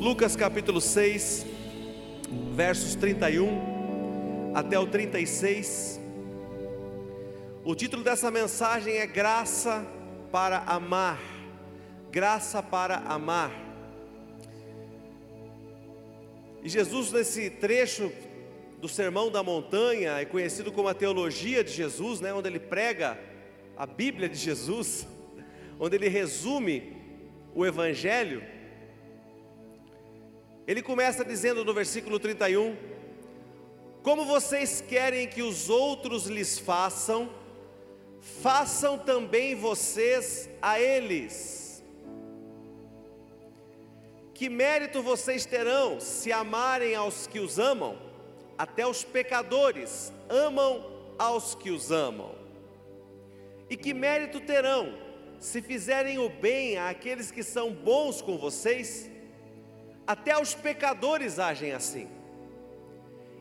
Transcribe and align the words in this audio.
Lucas 0.00 0.36
capítulo 0.36 0.78
6, 0.78 1.46
versos 2.54 2.94
31 2.96 4.52
até 4.54 4.78
o 4.78 4.86
36. 4.86 5.98
O 7.64 7.74
título 7.74 8.04
dessa 8.04 8.30
mensagem 8.30 8.98
é 8.98 9.06
Graça 9.06 9.86
para 10.30 10.58
Amar. 10.58 11.18
Graça 12.10 12.62
para 12.62 12.98
Amar. 12.98 13.50
E 16.62 16.68
Jesus, 16.68 17.10
nesse 17.10 17.48
trecho 17.48 18.12
do 18.78 18.88
Sermão 18.88 19.30
da 19.30 19.42
Montanha, 19.42 20.20
é 20.20 20.26
conhecido 20.26 20.70
como 20.70 20.88
a 20.88 20.94
teologia 20.94 21.64
de 21.64 21.72
Jesus, 21.72 22.20
né, 22.20 22.34
onde 22.34 22.48
ele 22.48 22.60
prega 22.60 23.18
a 23.76 23.86
Bíblia 23.86 24.28
de 24.28 24.36
Jesus, 24.36 25.06
onde 25.80 25.96
ele 25.96 26.08
resume 26.08 26.92
o 27.54 27.64
Evangelho. 27.64 28.55
Ele 30.66 30.82
começa 30.82 31.24
dizendo 31.24 31.64
no 31.64 31.72
versículo 31.72 32.18
31: 32.18 32.76
Como 34.02 34.24
vocês 34.24 34.80
querem 34.80 35.28
que 35.28 35.40
os 35.40 35.70
outros 35.70 36.26
lhes 36.26 36.58
façam, 36.58 37.30
façam 38.20 38.98
também 38.98 39.54
vocês 39.54 40.50
a 40.60 40.80
eles. 40.80 41.84
Que 44.34 44.48
mérito 44.48 45.02
vocês 45.02 45.46
terão 45.46 46.00
se 46.00 46.32
amarem 46.32 46.94
aos 46.94 47.26
que 47.26 47.38
os 47.38 47.58
amam? 47.58 47.96
Até 48.58 48.86
os 48.86 49.04
pecadores 49.04 50.12
amam 50.28 50.84
aos 51.16 51.54
que 51.54 51.70
os 51.70 51.92
amam. 51.92 52.34
E 53.70 53.76
que 53.76 53.94
mérito 53.94 54.40
terão 54.40 54.92
se 55.38 55.62
fizerem 55.62 56.18
o 56.18 56.28
bem 56.28 56.76
àqueles 56.76 57.30
que 57.30 57.42
são 57.42 57.72
bons 57.72 58.20
com 58.20 58.36
vocês? 58.36 59.10
Até 60.06 60.40
os 60.40 60.54
pecadores 60.54 61.38
agem 61.38 61.72
assim. 61.72 62.08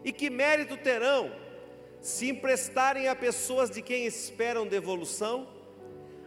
E 0.03 0.11
que 0.11 0.30
mérito 0.30 0.77
terão 0.77 1.31
se 2.02 2.30
emprestarem 2.30 3.07
a 3.07 3.16
pessoas 3.16 3.69
de 3.69 3.81
quem 3.81 4.05
esperam 4.05 4.66
devolução? 4.67 5.47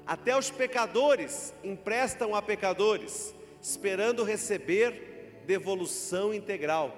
Até 0.06 0.36
os 0.36 0.50
pecadores 0.50 1.52
emprestam 1.62 2.34
a 2.34 2.40
pecadores, 2.40 3.34
esperando 3.60 4.24
receber 4.24 5.42
devolução 5.44 6.32
integral. 6.32 6.96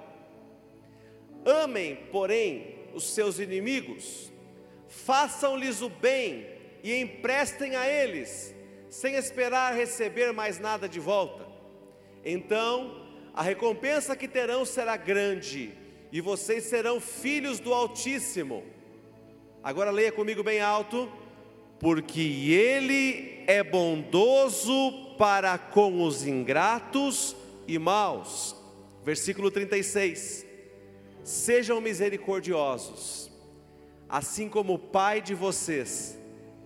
Amem, 1.45 1.97
porém, 2.13 2.77
os 2.95 3.15
seus 3.15 3.39
inimigos, 3.39 4.31
façam-lhes 4.87 5.81
o 5.81 5.89
bem 5.89 6.47
e 6.83 6.95
emprestem 6.95 7.77
a 7.77 7.89
eles, 7.89 8.55
sem 8.89 9.15
esperar 9.15 9.75
receber 9.75 10.33
mais 10.33 10.59
nada 10.59 10.89
de 10.89 11.01
volta. 11.01 11.47
Então, 12.25 13.10
a 13.41 13.43
recompensa 13.43 14.15
que 14.15 14.29
terão 14.29 14.67
será 14.67 14.99
grande, 14.99 15.73
e 16.13 16.21
vocês 16.21 16.65
serão 16.65 17.01
filhos 17.01 17.59
do 17.59 17.73
Altíssimo. 17.73 18.63
Agora 19.63 19.91
leia 19.91 20.13
comigo 20.13 20.43
bem 20.43 20.61
alto, 20.61 21.11
porque 21.79 22.21
Ele 22.21 23.43
é 23.47 23.65
bondoso 23.65 25.17
para 25.17 25.57
com 25.57 26.03
os 26.05 26.27
ingratos 26.27 27.35
e 27.67 27.79
maus. 27.79 28.55
Versículo 29.03 29.51
36. 29.51 30.45
Sejam 31.25 31.81
misericordiosos, 31.81 33.31
assim 34.07 34.51
como 34.51 34.75
o 34.75 34.79
Pai 34.79 35.23
de 35.23 35.35
vocês 35.35 36.15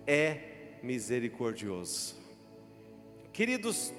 é 0.05 0.39
misericordioso. 0.83 2.17
Queridos, 3.31 3.93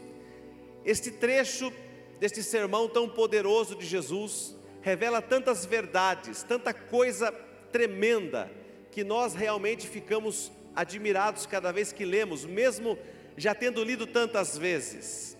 este 0.85 1.11
trecho 1.11 1.73
deste 2.19 2.43
sermão 2.43 2.89
tão 2.89 3.09
poderoso 3.09 3.75
de 3.75 3.87
Jesus 3.87 4.57
revela 4.81 5.21
tantas 5.21 5.67
verdades, 5.67 6.43
tanta 6.43 6.73
coisa 6.73 7.33
tremenda, 7.73 8.51
que 8.91 9.03
nós 9.03 9.35
realmente 9.35 9.87
ficamos 9.87 10.51
admirados 10.75 11.45
cada 11.45 11.73
vez 11.73 11.93
que 11.93 12.05
lemos, 12.05 12.45
mesmo 12.45 12.99
já 13.37 13.55
tendo 13.55 13.83
lido 13.83 14.07
tantas 14.07 14.57
vezes. 14.57 15.37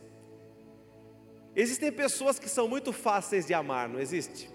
Existem 1.55 1.91
pessoas 1.91 2.39
que 2.39 2.49
são 2.49 2.69
muito 2.69 2.93
fáceis 2.93 3.47
de 3.47 3.55
amar, 3.55 3.89
não 3.89 4.01
existe? 4.01 4.51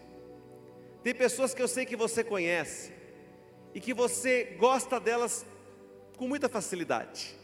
Tem 1.03 1.15
pessoas 1.15 1.53
que 1.53 1.61
eu 1.61 1.67
sei 1.67 1.85
que 1.85 1.95
você 1.95 2.23
conhece 2.23 2.93
e 3.73 3.79
que 3.79 3.93
você 3.93 4.55
gosta 4.59 4.99
delas 4.99 5.45
com 6.17 6.27
muita 6.27 6.47
facilidade 6.47 7.40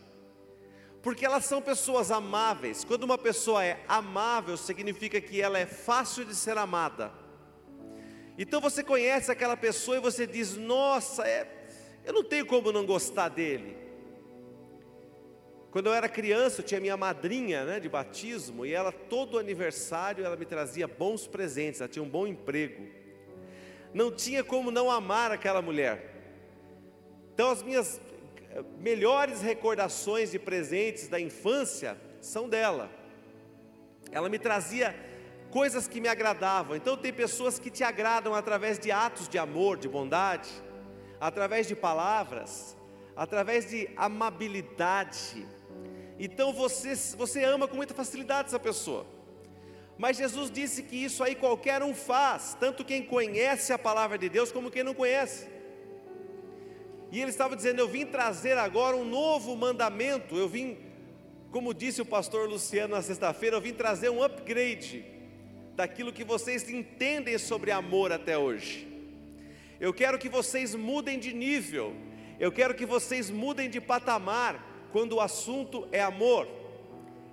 porque 1.08 1.26
elas 1.26 1.46
são 1.46 1.62
pessoas 1.62 2.12
amáveis. 2.12 2.84
Quando 2.84 3.06
uma 3.06 3.18
pessoa 3.18 3.64
é 3.64 3.80
amável, 3.88 4.58
significa 4.58 5.22
que 5.22 5.42
ela 5.42 5.58
é 5.58 5.66
fácil 5.66 6.26
de 6.26 6.36
ser 6.36 6.58
amada. 6.58 7.14
Então 8.38 8.60
você 8.60 8.84
conhece 8.84 9.32
aquela 9.32 9.56
pessoa 9.56 9.96
e 9.96 10.02
você 10.02 10.28
diz: 10.28 10.58
Nossa, 10.58 11.26
é, 11.26 11.48
eu 12.04 12.12
não 12.12 12.26
tenho 12.26 12.46
como 12.46 12.74
não 12.74 12.86
gostar 12.86 13.30
dele. 13.30 13.78
Quando 15.72 15.86
eu 15.86 15.94
era 15.94 16.10
criança, 16.10 16.60
eu 16.60 16.66
tinha 16.66 16.82
minha 16.82 16.98
madrinha 16.98 17.64
né, 17.64 17.80
de 17.80 17.88
batismo 17.88 18.66
e 18.66 18.74
ela, 18.74 18.92
todo 18.92 19.40
aniversário, 19.40 20.26
ela 20.26 20.36
me 20.36 20.46
trazia 20.46 20.90
bons 20.90 21.26
presentes, 21.26 21.80
ela 21.80 21.88
tinha 21.88 22.04
um 22.04 22.10
bom 22.10 22.28
emprego. 22.28 22.86
Não 23.94 24.12
tinha 24.12 24.44
como 24.44 24.72
não 24.72 24.92
amar 24.92 25.32
aquela 25.32 25.62
mulher. 25.62 26.16
Então, 27.34 27.50
as 27.50 27.64
minhas 27.64 28.02
melhores 28.80 29.42
recordações 29.42 30.32
de 30.32 30.40
presentes 30.40 31.08
da 31.08 31.20
infância 31.20 31.98
são 32.22 32.50
dela. 32.50 32.90
Ela 34.12 34.30
me 34.30 34.40
trazia 34.40 34.96
coisas 35.52 35.88
que 35.88 36.02
me 36.02 36.08
agradavam. 36.08 36.76
Então 36.76 36.98
tem 36.98 37.14
pessoas 37.14 37.60
que 37.60 37.70
te 37.70 37.84
agradam 37.84 38.34
através 38.34 38.80
de 38.80 38.92
atos 38.92 39.28
de 39.28 39.38
amor, 39.38 39.78
de 39.78 39.88
bondade, 39.88 40.50
através 41.20 41.68
de 41.68 41.76
palavras, 41.76 42.76
através 43.16 43.70
de 43.70 43.90
amabilidade. 43.96 45.46
Então 46.20 46.52
você 46.54 46.96
você 47.16 47.44
ama 47.44 47.68
com 47.68 47.76
muita 47.76 47.94
facilidade 47.94 48.48
essa 48.48 48.60
pessoa. 48.60 49.06
Mas 49.98 50.18
Jesus 50.18 50.52
disse 50.52 50.84
que 50.84 50.96
isso 50.96 51.24
aí 51.24 51.34
qualquer 51.34 51.82
um 51.82 51.94
faz, 51.94 52.56
tanto 52.60 52.86
quem 52.86 53.04
conhece 53.04 53.74
a 53.74 53.80
palavra 53.80 54.18
de 54.18 54.30
Deus 54.30 54.52
como 54.52 54.70
quem 54.70 54.84
não 54.84 54.94
conhece. 54.94 55.57
E 57.12 57.22
ele 57.22 57.32
estava 57.32 57.56
dizendo: 57.56 57.80
Eu 57.80 57.88
vim 57.88 58.06
trazer 58.06 58.58
agora 58.58 58.96
um 58.96 59.06
novo 59.06 59.56
mandamento. 59.56 60.36
Eu 60.36 60.48
vim, 60.48 60.78
como 61.52 61.74
disse 61.74 62.02
o 62.02 62.06
pastor 62.06 62.50
Luciano 62.50 62.96
na 62.96 63.02
sexta-feira, 63.02 63.56
eu 63.56 63.62
vim 63.62 63.74
trazer 63.74 64.10
um 64.10 64.24
upgrade 64.24 65.06
daquilo 65.76 66.12
que 66.12 66.24
vocês 66.24 66.70
entendem 66.70 67.38
sobre 67.38 67.72
amor 67.72 68.12
até 68.12 68.38
hoje. 68.38 68.88
Eu 69.80 69.94
quero 69.94 70.18
que 70.18 70.28
vocês 70.28 70.74
mudem 70.74 71.20
de 71.20 71.34
nível. 71.34 71.96
Eu 72.40 72.52
quero 72.52 72.76
que 72.76 72.86
vocês 72.86 73.30
mudem 73.30 73.70
de 73.70 73.80
patamar 73.80 74.88
quando 74.92 75.14
o 75.14 75.22
assunto 75.22 75.88
é 75.92 76.02
amor. 76.02 76.48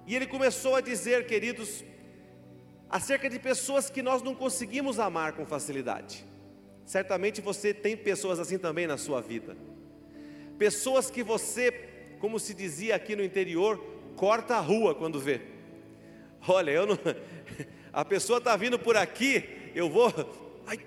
E 0.06 0.14
ele 0.14 0.26
começou 0.26 0.76
a 0.76 0.80
dizer, 0.80 1.26
queridos, 1.26 1.82
acerca 2.88 3.28
de 3.28 3.38
pessoas 3.38 3.88
que 3.88 4.02
nós 4.02 4.22
não 4.22 4.34
conseguimos 4.34 4.98
amar 4.98 5.32
com 5.32 5.46
facilidade. 5.46 6.24
Certamente 6.84 7.40
você 7.40 7.72
tem 7.72 7.96
pessoas 7.96 8.38
assim 8.38 8.58
também 8.58 8.86
na 8.86 8.98
sua 8.98 9.20
vida. 9.20 9.56
Pessoas 10.58 11.10
que 11.10 11.22
você, 11.22 11.72
como 12.18 12.38
se 12.38 12.54
dizia 12.54 12.94
aqui 12.94 13.16
no 13.16 13.24
interior, 13.24 13.82
corta 14.16 14.56
a 14.56 14.60
rua 14.60 14.94
quando 14.94 15.18
vê. 15.18 15.40
Olha, 16.46 16.70
eu 16.70 16.86
não. 16.86 16.98
A 17.92 18.04
pessoa 18.04 18.38
está 18.38 18.56
vindo 18.56 18.76
por 18.76 18.96
aqui, 18.96 19.44
eu 19.72 19.88
vou. 19.88 20.12
Ai, 20.66 20.80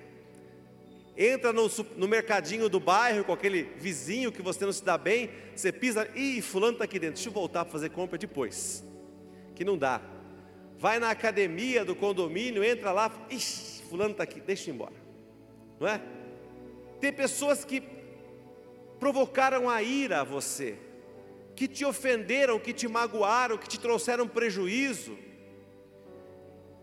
entra 1.16 1.54
no, 1.54 1.70
no 1.96 2.06
mercadinho 2.06 2.68
do 2.68 2.82
bairro 2.82 3.24
com 3.24 3.32
aquele 3.32 3.64
vizinho 3.78 4.30
que 4.30 4.42
você 4.42 4.66
não 4.66 4.74
se 4.74 4.84
dá 4.84 4.98
bem, 4.98 5.30
você 5.56 5.72
pisa, 5.72 6.06
ih, 6.14 6.42
fulano 6.42 6.74
está 6.74 6.84
aqui 6.84 7.00
dentro, 7.00 7.16
deixa 7.16 7.30
eu 7.30 7.34
voltar 7.34 7.64
para 7.64 7.72
fazer 7.72 7.90
compra 7.92 8.18
depois. 8.18 8.84
Que 9.56 9.64
não 9.64 9.78
dá. 9.78 10.02
Vai 10.78 11.00
na 11.00 11.10
academia 11.10 11.86
do 11.86 11.96
condomínio, 11.96 12.62
entra 12.62 12.92
lá, 12.92 13.10
ixi, 13.30 13.82
fulano 13.84 14.12
está 14.12 14.24
aqui, 14.24 14.42
deixa 14.42 14.70
eu 14.70 14.74
ir 14.74 14.76
embora 14.76 15.07
não 15.80 15.88
é? 15.88 16.02
Tem 17.00 17.14
pessoas 17.14 17.64
que 17.64 17.84
provocaram 19.00 19.70
a 19.70 19.82
ira 19.84 20.22
a 20.22 20.24
você, 20.24 20.78
que 21.56 21.68
te 21.68 21.86
ofenderam, 21.86 22.60
que 22.60 22.74
te 22.74 22.88
magoaram, 22.88 23.58
que 23.58 23.68
te 23.68 23.80
trouxeram 23.80 24.28
prejuízo, 24.28 25.18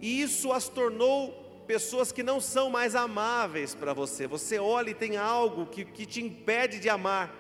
e 0.01 0.21
isso 0.21 0.53
as 0.53 0.69
tornou 0.69 1.63
pessoas 1.67 2.13
que 2.13 2.23
não 2.23 2.41
são 2.41 2.69
mais 2.69 2.95
amáveis 2.95 3.75
para 3.75 3.93
você. 3.93 4.27
Você 4.27 4.59
olha 4.59 4.91
e 4.91 4.95
tem 4.95 5.17
algo 5.17 5.67
que, 5.67 5.85
que 5.85 6.05
te 6.05 6.23
impede 6.23 6.79
de 6.79 6.89
amar, 6.89 7.35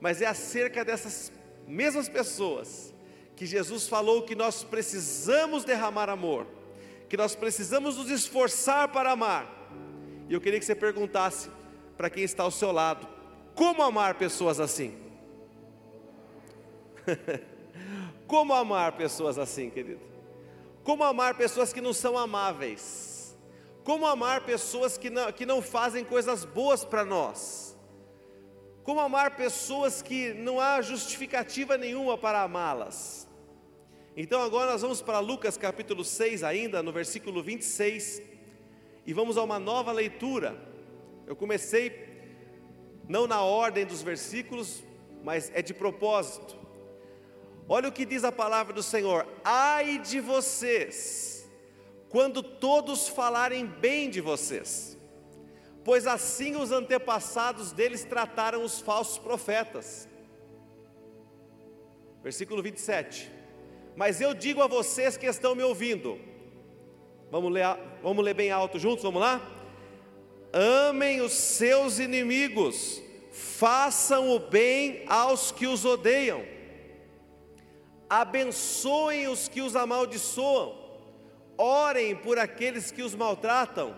mas 0.00 0.20
é 0.20 0.26
acerca 0.26 0.84
dessas 0.84 1.32
mesmas 1.66 2.08
pessoas 2.08 2.94
que 3.34 3.46
Jesus 3.46 3.88
falou 3.88 4.22
que 4.22 4.34
nós 4.34 4.64
precisamos 4.64 5.64
derramar 5.64 6.08
amor, 6.08 6.46
que 7.08 7.16
nós 7.16 7.34
precisamos 7.34 7.96
nos 7.96 8.10
esforçar 8.10 8.88
para 8.88 9.12
amar, 9.12 9.55
e 10.28 10.34
eu 10.34 10.40
queria 10.40 10.58
que 10.58 10.64
você 10.64 10.74
perguntasse 10.74 11.50
para 11.96 12.10
quem 12.10 12.24
está 12.24 12.42
ao 12.42 12.50
seu 12.50 12.72
lado: 12.72 13.06
como 13.54 13.82
amar 13.82 14.14
pessoas 14.14 14.60
assim? 14.60 14.96
como 18.26 18.52
amar 18.52 18.92
pessoas 18.92 19.38
assim, 19.38 19.70
querido? 19.70 20.00
Como 20.82 21.02
amar 21.04 21.36
pessoas 21.36 21.72
que 21.72 21.80
não 21.80 21.92
são 21.92 22.16
amáveis? 22.16 23.36
Como 23.82 24.06
amar 24.06 24.44
pessoas 24.44 24.98
que 24.98 25.08
não, 25.08 25.30
que 25.32 25.46
não 25.46 25.62
fazem 25.62 26.04
coisas 26.04 26.44
boas 26.44 26.84
para 26.84 27.04
nós? 27.04 27.76
Como 28.82 29.00
amar 29.00 29.36
pessoas 29.36 30.02
que 30.02 30.32
não 30.34 30.60
há 30.60 30.80
justificativa 30.80 31.76
nenhuma 31.76 32.18
para 32.18 32.42
amá-las? 32.42 33.28
Então 34.16 34.40
agora 34.40 34.72
nós 34.72 34.82
vamos 34.82 35.02
para 35.02 35.18
Lucas 35.18 35.56
capítulo 35.56 36.04
6 36.04 36.42
ainda, 36.42 36.82
no 36.82 36.92
versículo 36.92 37.42
26, 37.42 38.22
e 39.06 39.12
vamos 39.12 39.38
a 39.38 39.42
uma 39.42 39.58
nova 39.58 39.92
leitura. 39.92 40.56
Eu 41.26 41.36
comecei 41.36 42.06
não 43.08 43.26
na 43.26 43.42
ordem 43.42 43.86
dos 43.86 44.02
versículos, 44.02 44.82
mas 45.22 45.50
é 45.54 45.62
de 45.62 45.72
propósito. 45.72 46.56
Olha 47.68 47.88
o 47.88 47.92
que 47.92 48.04
diz 48.04 48.24
a 48.24 48.32
palavra 48.32 48.72
do 48.72 48.82
Senhor: 48.82 49.26
ai 49.44 49.98
de 49.98 50.20
vocês, 50.20 51.48
quando 52.08 52.42
todos 52.42 53.08
falarem 53.08 53.66
bem 53.66 54.10
de 54.10 54.20
vocês, 54.20 54.98
pois 55.84 56.06
assim 56.06 56.56
os 56.56 56.72
antepassados 56.72 57.72
deles 57.72 58.04
trataram 58.04 58.64
os 58.64 58.80
falsos 58.80 59.18
profetas. 59.18 60.08
Versículo 62.22 62.60
27. 62.60 63.30
Mas 63.94 64.20
eu 64.20 64.34
digo 64.34 64.60
a 64.62 64.66
vocês 64.66 65.16
que 65.16 65.26
estão 65.26 65.54
me 65.54 65.62
ouvindo, 65.62 66.20
vamos 67.30 67.50
ler, 67.50 67.64
vamos 68.06 68.24
ler 68.24 68.34
bem 68.34 68.50
alto 68.50 68.78
juntos, 68.78 69.02
vamos 69.02 69.20
lá? 69.20 69.40
Amem 70.52 71.20
os 71.20 71.32
seus 71.32 71.98
inimigos, 71.98 73.02
façam 73.32 74.30
o 74.30 74.38
bem 74.38 75.02
aos 75.08 75.50
que 75.50 75.66
os 75.66 75.84
odeiam 75.84 76.56
abençoem 78.08 79.28
os 79.28 79.48
que 79.48 79.60
os 79.60 79.74
amaldiçoam, 79.74 80.76
orem 81.58 82.14
por 82.14 82.38
aqueles 82.38 82.90
que 82.90 83.02
os 83.02 83.14
maltratam. 83.14 83.96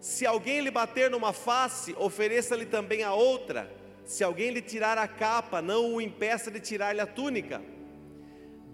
Se 0.00 0.24
alguém 0.24 0.60
lhe 0.60 0.70
bater 0.70 1.10
numa 1.10 1.32
face, 1.32 1.94
ofereça-lhe 1.98 2.66
também 2.66 3.02
a 3.02 3.12
outra. 3.12 3.70
Se 4.04 4.24
alguém 4.24 4.50
lhe 4.50 4.62
tirar 4.62 4.96
a 4.96 5.06
capa, 5.06 5.60
não 5.60 5.94
o 5.94 6.00
impeça 6.00 6.50
de 6.50 6.60
tirar-lhe 6.60 7.00
a 7.00 7.06
túnica. 7.06 7.60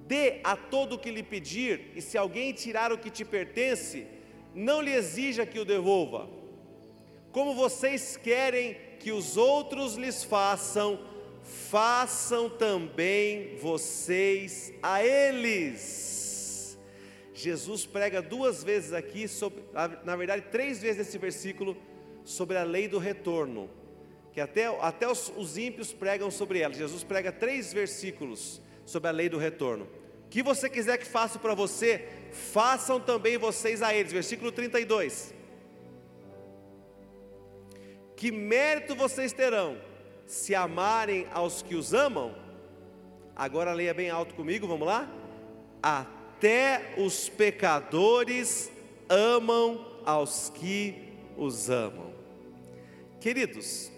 Dê 0.06 0.40
a 0.44 0.56
todo 0.56 0.94
o 0.94 0.98
que 0.98 1.10
lhe 1.10 1.22
pedir, 1.22 1.90
e 1.94 2.00
se 2.00 2.16
alguém 2.16 2.52
tirar 2.52 2.92
o 2.92 2.98
que 2.98 3.10
te 3.10 3.24
pertence, 3.24 4.06
não 4.54 4.80
lhe 4.80 4.92
exija 4.92 5.44
que 5.44 5.58
o 5.58 5.64
devolva. 5.64 6.28
Como 7.32 7.54
vocês 7.54 8.16
querem 8.16 8.76
que 9.00 9.10
os 9.12 9.36
outros 9.36 9.94
lhes 9.94 10.22
façam, 10.24 10.98
façam 11.42 12.48
também 12.48 13.56
vocês 13.56 14.72
a 14.82 15.04
eles. 15.04 16.78
Jesus 17.34 17.84
prega 17.84 18.22
duas 18.22 18.64
vezes 18.64 18.92
aqui, 18.92 19.28
sobre, 19.28 19.62
na 20.04 20.16
verdade, 20.16 20.46
três 20.50 20.80
vezes 20.80 20.98
nesse 20.98 21.18
versículo, 21.18 21.76
sobre 22.24 22.56
a 22.56 22.62
lei 22.62 22.88
do 22.88 22.98
retorno, 22.98 23.68
que 24.32 24.40
até, 24.40 24.66
até 24.80 25.06
os, 25.06 25.30
os 25.36 25.58
ímpios 25.58 25.92
pregam 25.92 26.30
sobre 26.30 26.60
ela. 26.60 26.72
Jesus 26.72 27.04
prega 27.04 27.30
três 27.30 27.72
versículos 27.72 28.62
sobre 28.86 29.08
a 29.08 29.12
lei 29.12 29.28
do 29.28 29.36
retorno. 29.36 29.86
Que 30.30 30.42
você 30.42 30.68
quiser 30.68 30.98
que 30.98 31.06
faça 31.06 31.38
para 31.38 31.54
você, 31.54 32.08
façam 32.32 33.00
também 33.00 33.38
vocês 33.38 33.82
a 33.82 33.94
eles. 33.94 34.12
Versículo 34.12 34.52
32. 34.52 35.34
Que 38.16 38.30
mérito 38.30 38.94
vocês 38.94 39.32
terão 39.32 39.76
se 40.26 40.54
amarem 40.54 41.26
aos 41.32 41.62
que 41.62 41.76
os 41.76 41.94
amam, 41.94 42.34
agora 43.34 43.72
leia 43.72 43.94
bem 43.94 44.10
alto 44.10 44.34
comigo, 44.34 44.66
vamos 44.66 44.86
lá? 44.86 45.08
Até 45.82 46.94
os 46.98 47.28
pecadores 47.28 48.70
amam 49.08 49.86
aos 50.04 50.50
que 50.50 51.12
os 51.36 51.70
amam. 51.70 52.12
Queridos, 53.20 53.90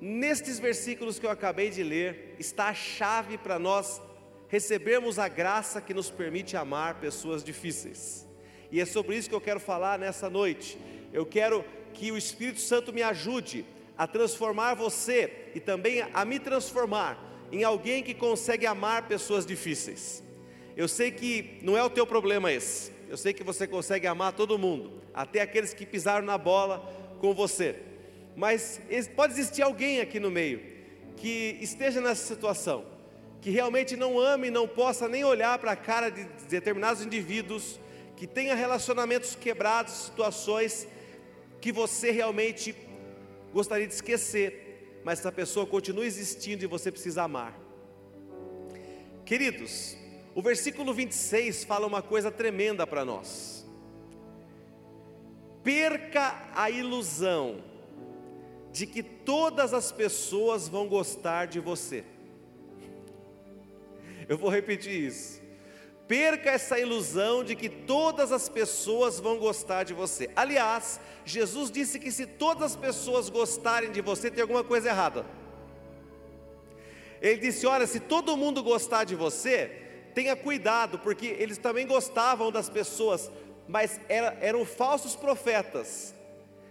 nestes 0.00 0.58
versículos 0.58 1.18
que 1.18 1.26
eu 1.26 1.30
acabei 1.30 1.70
de 1.70 1.82
ler, 1.82 2.34
está 2.38 2.68
a 2.68 2.74
chave 2.74 3.38
para 3.38 3.58
nós 3.58 4.00
recebermos 4.48 5.18
a 5.18 5.28
graça 5.28 5.80
que 5.80 5.94
nos 5.94 6.10
permite 6.10 6.56
amar 6.56 7.00
pessoas 7.00 7.42
difíceis. 7.42 8.26
E 8.70 8.80
é 8.80 8.84
sobre 8.84 9.16
isso 9.16 9.28
que 9.28 9.34
eu 9.34 9.40
quero 9.40 9.60
falar 9.60 9.98
nessa 9.98 10.28
noite. 10.28 10.78
Eu 11.12 11.24
quero 11.24 11.64
que 11.92 12.10
o 12.10 12.18
Espírito 12.18 12.60
Santo 12.60 12.92
me 12.92 13.02
ajude 13.02 13.64
a 13.96 14.06
transformar 14.06 14.74
você 14.74 15.50
e 15.54 15.60
também 15.60 16.04
a 16.12 16.24
me 16.24 16.38
transformar 16.40 17.46
em 17.52 17.62
alguém 17.62 18.02
que 18.02 18.14
consegue 18.14 18.66
amar 18.66 19.06
pessoas 19.06 19.46
difíceis. 19.46 20.22
Eu 20.76 20.88
sei 20.88 21.12
que 21.12 21.58
não 21.62 21.76
é 21.76 21.84
o 21.84 21.90
teu 21.90 22.04
problema 22.04 22.50
esse. 22.50 22.92
Eu 23.08 23.16
sei 23.16 23.32
que 23.32 23.44
você 23.44 23.66
consegue 23.66 24.08
amar 24.08 24.32
todo 24.32 24.58
mundo, 24.58 25.00
até 25.12 25.40
aqueles 25.40 25.72
que 25.72 25.86
pisaram 25.86 26.26
na 26.26 26.36
bola 26.36 26.80
com 27.20 27.32
você. 27.32 27.76
Mas 28.34 28.80
pode 29.14 29.34
existir 29.34 29.62
alguém 29.62 30.00
aqui 30.00 30.18
no 30.18 30.32
meio 30.32 30.60
que 31.16 31.56
esteja 31.60 32.00
nessa 32.00 32.26
situação, 32.26 32.84
que 33.44 33.50
realmente 33.50 33.94
não 33.94 34.18
ame 34.18 34.48
e 34.48 34.50
não 34.50 34.66
possa 34.66 35.06
nem 35.06 35.22
olhar 35.22 35.58
para 35.58 35.72
a 35.72 35.76
cara 35.76 36.08
de 36.08 36.24
determinados 36.48 37.02
indivíduos, 37.02 37.78
que 38.16 38.26
tenha 38.26 38.54
relacionamentos 38.54 39.36
quebrados, 39.36 39.92
situações 40.06 40.88
que 41.60 41.70
você 41.70 42.10
realmente 42.10 42.74
gostaria 43.52 43.86
de 43.86 43.92
esquecer, 43.92 45.02
mas 45.04 45.18
essa 45.18 45.30
pessoa 45.30 45.66
continua 45.66 46.06
existindo 46.06 46.64
e 46.64 46.66
você 46.66 46.90
precisa 46.90 47.24
amar. 47.24 47.54
Queridos, 49.26 49.94
o 50.34 50.40
versículo 50.40 50.94
26 50.94 51.64
fala 51.64 51.86
uma 51.86 52.00
coisa 52.00 52.30
tremenda 52.30 52.86
para 52.86 53.04
nós. 53.04 53.66
Perca 55.62 56.50
a 56.54 56.70
ilusão 56.70 57.62
de 58.72 58.86
que 58.86 59.02
todas 59.02 59.74
as 59.74 59.92
pessoas 59.92 60.66
vão 60.66 60.88
gostar 60.88 61.46
de 61.46 61.60
você. 61.60 62.04
Eu 64.28 64.38
vou 64.38 64.50
repetir 64.50 64.92
isso. 64.92 65.42
Perca 66.06 66.50
essa 66.50 66.78
ilusão 66.78 67.42
de 67.42 67.56
que 67.56 67.68
todas 67.68 68.30
as 68.30 68.48
pessoas 68.48 69.18
vão 69.18 69.38
gostar 69.38 69.84
de 69.84 69.94
você. 69.94 70.30
Aliás, 70.36 71.00
Jesus 71.24 71.70
disse 71.70 71.98
que 71.98 72.12
se 72.12 72.26
todas 72.26 72.72
as 72.72 72.76
pessoas 72.76 73.30
gostarem 73.30 73.90
de 73.90 74.02
você, 74.02 74.30
tem 74.30 74.42
alguma 74.42 74.62
coisa 74.62 74.88
errada. 74.90 75.24
Ele 77.22 77.40
disse: 77.40 77.66
Olha, 77.66 77.86
se 77.86 78.00
todo 78.00 78.36
mundo 78.36 78.62
gostar 78.62 79.04
de 79.04 79.14
você, 79.14 79.70
tenha 80.14 80.36
cuidado, 80.36 80.98
porque 80.98 81.26
eles 81.26 81.56
também 81.56 81.86
gostavam 81.86 82.52
das 82.52 82.68
pessoas, 82.68 83.30
mas 83.66 83.98
era, 84.06 84.36
eram 84.42 84.64
falsos 84.66 85.16
profetas. 85.16 86.14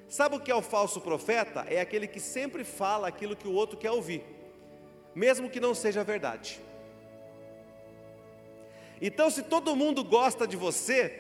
Sabe 0.08 0.36
o 0.36 0.40
que 0.40 0.52
é 0.52 0.56
o 0.56 0.62
falso 0.62 1.02
profeta? 1.02 1.66
É 1.68 1.82
aquele 1.82 2.06
que 2.06 2.20
sempre 2.20 2.64
fala 2.64 3.08
aquilo 3.08 3.36
que 3.36 3.48
o 3.48 3.54
outro 3.54 3.78
quer 3.78 3.90
ouvir, 3.90 4.24
mesmo 5.16 5.50
que 5.50 5.60
não 5.60 5.74
seja 5.74 6.04
verdade. 6.04 6.62
Então, 9.06 9.30
se 9.30 9.44
todo 9.44 9.76
mundo 9.76 10.02
gosta 10.02 10.48
de 10.48 10.56
você, 10.56 11.14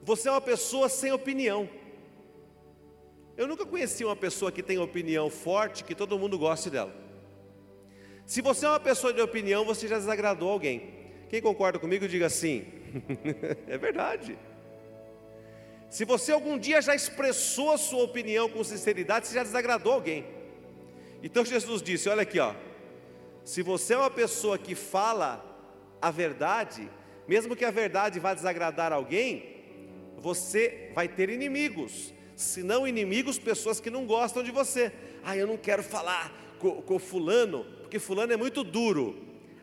você 0.00 0.28
é 0.28 0.30
uma 0.30 0.40
pessoa 0.40 0.88
sem 0.88 1.10
opinião. 1.10 1.68
Eu 3.36 3.48
nunca 3.48 3.66
conheci 3.66 4.04
uma 4.04 4.14
pessoa 4.14 4.52
que 4.52 4.62
tem 4.62 4.78
opinião 4.78 5.28
forte 5.28 5.82
que 5.82 5.92
todo 5.92 6.16
mundo 6.16 6.38
goste 6.38 6.70
dela. 6.70 6.94
Se 8.24 8.40
você 8.40 8.64
é 8.64 8.68
uma 8.68 8.78
pessoa 8.78 9.12
de 9.12 9.20
opinião, 9.20 9.64
você 9.64 9.88
já 9.88 9.98
desagradou 9.98 10.48
alguém. 10.48 10.94
Quem 11.28 11.42
concorda 11.42 11.80
comigo, 11.80 12.06
diga 12.06 12.30
sim. 12.30 12.64
é 13.66 13.76
verdade. 13.76 14.38
Se 15.90 16.04
você 16.04 16.30
algum 16.30 16.56
dia 16.56 16.80
já 16.80 16.94
expressou 16.94 17.72
a 17.72 17.76
sua 17.76 18.04
opinião 18.04 18.48
com 18.48 18.62
sinceridade, 18.62 19.26
você 19.26 19.34
já 19.34 19.42
desagradou 19.42 19.94
alguém. 19.94 20.24
Então 21.24 21.44
Jesus 21.44 21.82
disse: 21.82 22.08
Olha 22.08 22.22
aqui, 22.22 22.38
ó. 22.38 22.54
Se 23.42 23.62
você 23.62 23.94
é 23.94 23.98
uma 23.98 24.10
pessoa 24.10 24.56
que 24.56 24.76
fala 24.76 25.55
a 26.00 26.10
verdade, 26.10 26.90
mesmo 27.26 27.56
que 27.56 27.64
a 27.64 27.70
verdade 27.70 28.20
vá 28.20 28.34
desagradar 28.34 28.92
alguém, 28.92 29.56
você 30.18 30.90
vai 30.94 31.08
ter 31.08 31.30
inimigos. 31.30 32.12
Se 32.34 32.62
não 32.62 32.86
inimigos, 32.86 33.38
pessoas 33.38 33.80
que 33.80 33.90
não 33.90 34.06
gostam 34.06 34.42
de 34.42 34.50
você. 34.50 34.92
Ah, 35.24 35.36
eu 35.36 35.46
não 35.46 35.56
quero 35.56 35.82
falar 35.82 36.32
com, 36.58 36.82
com 36.82 36.98
fulano, 36.98 37.64
porque 37.80 37.98
fulano 37.98 38.32
é 38.32 38.36
muito 38.36 38.62
duro. 38.62 39.16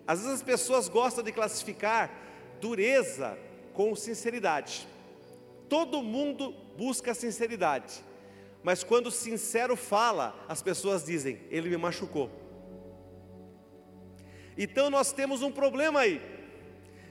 Às 0.06 0.20
vezes 0.20 0.36
as 0.36 0.44
pessoas 0.44 0.90
gostam 0.90 1.24
de 1.24 1.32
classificar 1.32 2.12
dureza 2.60 3.38
com 3.74 3.96
sinceridade. 3.96 4.88
Todo 5.70 6.02
mundo 6.02 6.54
busca 6.78 7.14
sinceridade. 7.14 8.04
Mas 8.64 8.84
quando 8.84 9.08
o 9.08 9.12
sincero 9.12 9.76
fala, 9.76 10.36
as 10.48 10.62
pessoas 10.62 11.04
dizem: 11.04 11.40
Ele 11.50 11.70
me 11.70 11.78
machucou. 11.78 12.30
Então 14.58 14.90
nós 14.90 15.12
temos 15.12 15.42
um 15.42 15.52
problema 15.52 16.02
aí, 16.02 16.22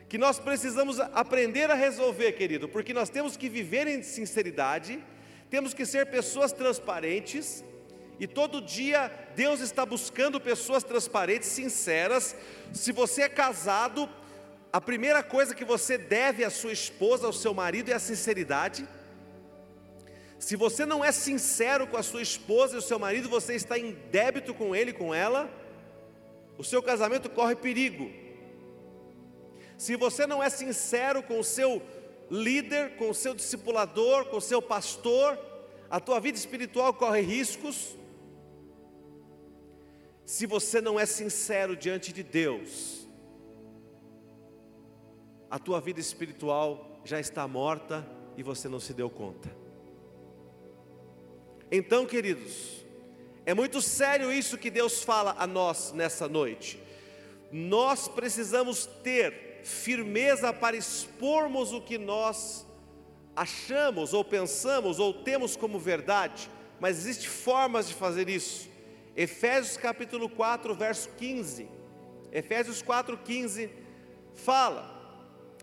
que 0.08 0.18
nós 0.18 0.38
precisamos 0.38 1.00
aprender 1.00 1.70
a 1.70 1.74
resolver, 1.74 2.32
querido, 2.32 2.68
porque 2.68 2.92
nós 2.92 3.08
temos 3.08 3.36
que 3.36 3.48
viver 3.48 3.86
em 3.86 4.02
sinceridade, 4.02 5.02
temos 5.50 5.74
que 5.74 5.84
ser 5.84 6.06
pessoas 6.06 6.52
transparentes, 6.52 7.64
e 8.20 8.26
todo 8.26 8.60
dia 8.60 9.10
Deus 9.34 9.60
está 9.60 9.84
buscando 9.84 10.40
pessoas 10.40 10.84
transparentes, 10.84 11.48
sinceras. 11.48 12.36
Se 12.72 12.92
você 12.92 13.22
é 13.22 13.28
casado, 13.28 14.08
a 14.72 14.80
primeira 14.80 15.22
coisa 15.22 15.54
que 15.54 15.64
você 15.64 15.98
deve 15.98 16.44
à 16.44 16.50
sua 16.50 16.72
esposa, 16.72 17.26
ao 17.26 17.32
seu 17.32 17.52
marido, 17.52 17.90
é 17.90 17.94
a 17.94 17.98
sinceridade. 17.98 18.86
Se 20.38 20.56
você 20.56 20.84
não 20.84 21.04
é 21.04 21.12
sincero 21.12 21.86
com 21.86 21.96
a 21.96 22.02
sua 22.02 22.22
esposa 22.22 22.74
e 22.74 22.78
o 22.78 22.82
seu 22.82 22.98
marido, 22.98 23.28
você 23.28 23.54
está 23.54 23.78
em 23.78 23.92
débito 24.10 24.52
com 24.54 24.74
ele, 24.74 24.92
com 24.92 25.14
ela, 25.14 25.50
o 26.62 26.64
seu 26.64 26.80
casamento 26.80 27.28
corre 27.28 27.56
perigo. 27.56 28.08
Se 29.76 29.96
você 29.96 30.28
não 30.28 30.40
é 30.40 30.48
sincero 30.48 31.20
com 31.20 31.40
o 31.40 31.44
seu 31.44 31.82
líder, 32.30 32.94
com 32.94 33.10
o 33.10 33.14
seu 33.14 33.34
discipulador, 33.34 34.26
com 34.26 34.36
o 34.36 34.40
seu 34.40 34.62
pastor, 34.62 35.36
a 35.90 35.98
tua 35.98 36.20
vida 36.20 36.38
espiritual 36.38 36.94
corre 36.94 37.20
riscos. 37.20 37.96
Se 40.24 40.46
você 40.46 40.80
não 40.80 41.00
é 41.00 41.04
sincero 41.04 41.76
diante 41.76 42.12
de 42.12 42.22
Deus, 42.22 43.08
a 45.50 45.58
tua 45.58 45.80
vida 45.80 45.98
espiritual 45.98 47.02
já 47.04 47.18
está 47.18 47.48
morta 47.48 48.08
e 48.36 48.42
você 48.44 48.68
não 48.68 48.78
se 48.78 48.94
deu 48.94 49.10
conta. 49.10 49.50
Então, 51.72 52.06
queridos, 52.06 52.86
é 53.44 53.54
muito 53.54 53.80
sério 53.82 54.32
isso 54.32 54.58
que 54.58 54.70
Deus 54.70 55.02
fala 55.02 55.34
a 55.38 55.46
nós 55.46 55.92
nessa 55.92 56.28
noite. 56.28 56.80
Nós 57.50 58.08
precisamos 58.08 58.86
ter 59.02 59.60
firmeza 59.64 60.52
para 60.52 60.76
expormos 60.76 61.72
o 61.72 61.80
que 61.80 61.98
nós 61.98 62.66
achamos 63.34 64.12
ou 64.12 64.24
pensamos 64.24 64.98
ou 64.98 65.12
temos 65.12 65.56
como 65.56 65.78
verdade, 65.78 66.50
mas 66.80 66.98
existem 66.98 67.28
formas 67.28 67.88
de 67.88 67.94
fazer 67.94 68.28
isso. 68.28 68.68
Efésios 69.16 69.76
capítulo 69.76 70.28
4, 70.28 70.74
verso 70.74 71.08
15. 71.18 71.68
Efésios 72.32 72.80
4, 72.80 73.18
15 73.18 73.70
fala: 74.34 74.92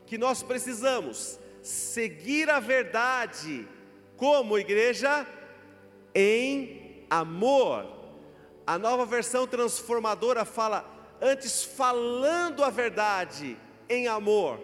que 0.09 0.17
nós 0.17 0.41
precisamos 0.41 1.39
seguir 1.61 2.49
a 2.49 2.59
verdade 2.59 3.67
como 4.17 4.57
igreja 4.57 5.25
em 6.15 6.88
amor. 7.09 7.97
A 8.65 8.77
nova 8.77 9.05
versão 9.05 9.47
transformadora 9.47 10.45
fala 10.45 10.85
antes 11.21 11.63
falando 11.63 12.63
a 12.63 12.69
verdade 12.69 13.57
em 13.89 14.07
amor. 14.07 14.59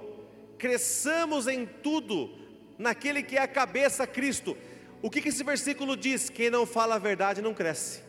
Cresçamos 0.58 1.48
em 1.48 1.66
tudo 1.66 2.30
naquele 2.78 3.24
que 3.24 3.38
é 3.38 3.42
a 3.42 3.48
cabeça 3.48 4.06
Cristo. 4.06 4.58
O 5.02 5.10
que, 5.10 5.22
que 5.22 5.30
esse 5.30 5.44
versículo 5.44 5.98
diz? 5.98 6.30
Quem 6.30 6.50
não 6.50 6.66
fala 6.66 6.96
a 6.96 7.00
verdade 7.00 7.42
não 7.42 7.54
cresce. 7.54 8.04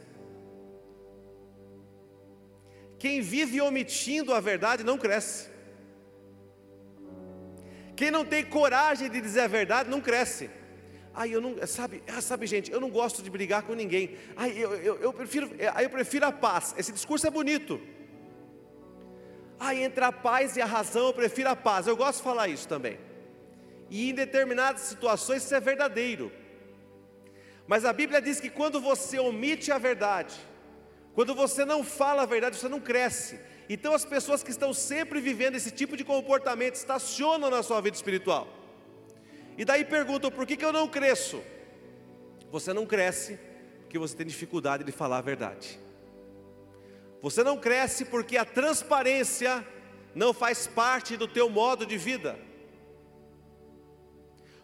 Quem 2.99 3.21
vive 3.21 3.61
omitindo 3.61 4.33
a 4.33 4.41
verdade 4.41 4.83
não 4.83 4.97
cresce. 4.97 5.51
Quem 7.95 8.11
não 8.11 8.25
tem 8.25 8.45
coragem 8.45 9.11
de 9.11 9.21
dizer 9.21 9.41
a 9.41 9.47
verdade 9.47 9.91
não 9.91 10.01
cresce. 10.01 10.51
Ai, 11.19 11.35
eu 11.35 11.41
não, 11.41 11.67
sabe, 11.67 12.03
ah, 12.07 12.21
sabe, 12.21 12.47
gente, 12.47 12.71
eu 12.71 12.79
não 12.79 12.91
gosto 12.91 13.23
de 13.23 13.31
brigar 13.31 13.63
com 13.63 13.73
ninguém. 13.73 14.19
Ai, 14.37 14.53
eu, 14.55 14.75
eu, 14.75 14.97
eu 14.97 15.13
prefiro, 15.15 15.51
eu 15.83 15.89
prefiro 15.89 16.27
a 16.27 16.31
paz. 16.31 16.75
Esse 16.77 16.93
discurso 16.93 17.27
é 17.27 17.31
bonito. 17.31 17.81
Ai, 19.59 19.83
entre 19.83 20.05
a 20.05 20.13
paz 20.13 20.59
e 20.59 20.61
a 20.61 20.67
razão, 20.67 21.07
eu 21.07 21.15
prefiro 21.15 21.49
a 21.49 21.57
paz. 21.57 21.87
Eu 21.87 21.97
gosto 21.97 22.19
de 22.19 22.25
falar 22.25 22.49
isso 22.49 22.69
também. 22.69 22.99
E 23.89 24.11
em 24.11 24.15
determinadas 24.15 24.83
situações 24.83 25.43
isso 25.43 25.55
é 25.55 25.59
verdadeiro. 25.59 26.31
Mas 27.67 27.87
a 27.87 27.95
Bíblia 27.95 28.21
diz 28.21 28.39
que 28.39 28.51
quando 28.51 28.79
você 28.79 29.19
omite 29.19 29.73
a 29.73 29.79
verdade, 29.79 30.35
quando 31.15 31.35
você 31.35 31.65
não 31.65 31.83
fala 31.83 32.25
a 32.25 32.27
verdade, 32.27 32.57
você 32.57 32.69
não 32.69 32.79
cresce. 32.79 33.41
Então 33.71 33.95
as 33.95 34.05
pessoas 34.05 34.43
que 34.43 34.51
estão 34.51 34.75
sempre 34.75 35.19
vivendo 35.19 35.55
esse 35.55 35.71
tipo 35.71 35.97
de 35.97 36.05
comportamento 36.05 36.75
estacionam 36.75 37.49
na 37.49 37.63
sua 37.63 37.81
vida 37.81 37.97
espiritual. 37.97 38.66
E 39.57 39.65
daí 39.65 39.85
perguntam: 39.85 40.31
por 40.31 40.47
que, 40.47 40.57
que 40.57 40.65
eu 40.65 40.73
não 40.73 40.89
cresço? 40.89 41.43
Você 42.51 42.73
não 42.73 42.87
cresce 42.87 43.39
porque 43.83 43.99
você 43.99 44.17
tem 44.17 44.27
dificuldade 44.27 44.85
de 44.85 44.93
falar 44.93 45.19
a 45.19 45.23
verdade. 45.23 45.79
Você 47.23 47.43
não 47.43 47.57
cresce 47.57 48.05
porque 48.05 48.37
a 48.37 48.45
transparência 48.45 49.67
não 50.15 50.33
faz 50.33 50.67
parte 50.67 51.17
do 51.17 51.27
teu 51.27 51.49
modo 51.49 51.87
de 51.87 51.97
vida. 51.97 52.39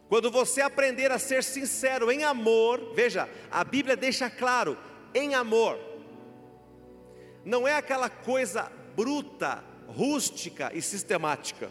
Quando 0.08 0.30
você 0.30 0.60
aprender 0.60 1.10
a 1.10 1.18
ser 1.18 1.42
sincero 1.42 2.10
em 2.10 2.22
amor, 2.22 2.92
veja, 2.94 3.28
a 3.50 3.64
Bíblia 3.64 3.96
deixa 3.96 4.28
claro, 4.28 4.76
em 5.14 5.34
amor. 5.34 5.78
Não 7.44 7.66
é 7.66 7.74
aquela 7.74 8.10
coisa 8.10 8.70
bruta, 8.94 9.64
rústica 9.88 10.70
e 10.74 10.82
sistemática. 10.82 11.70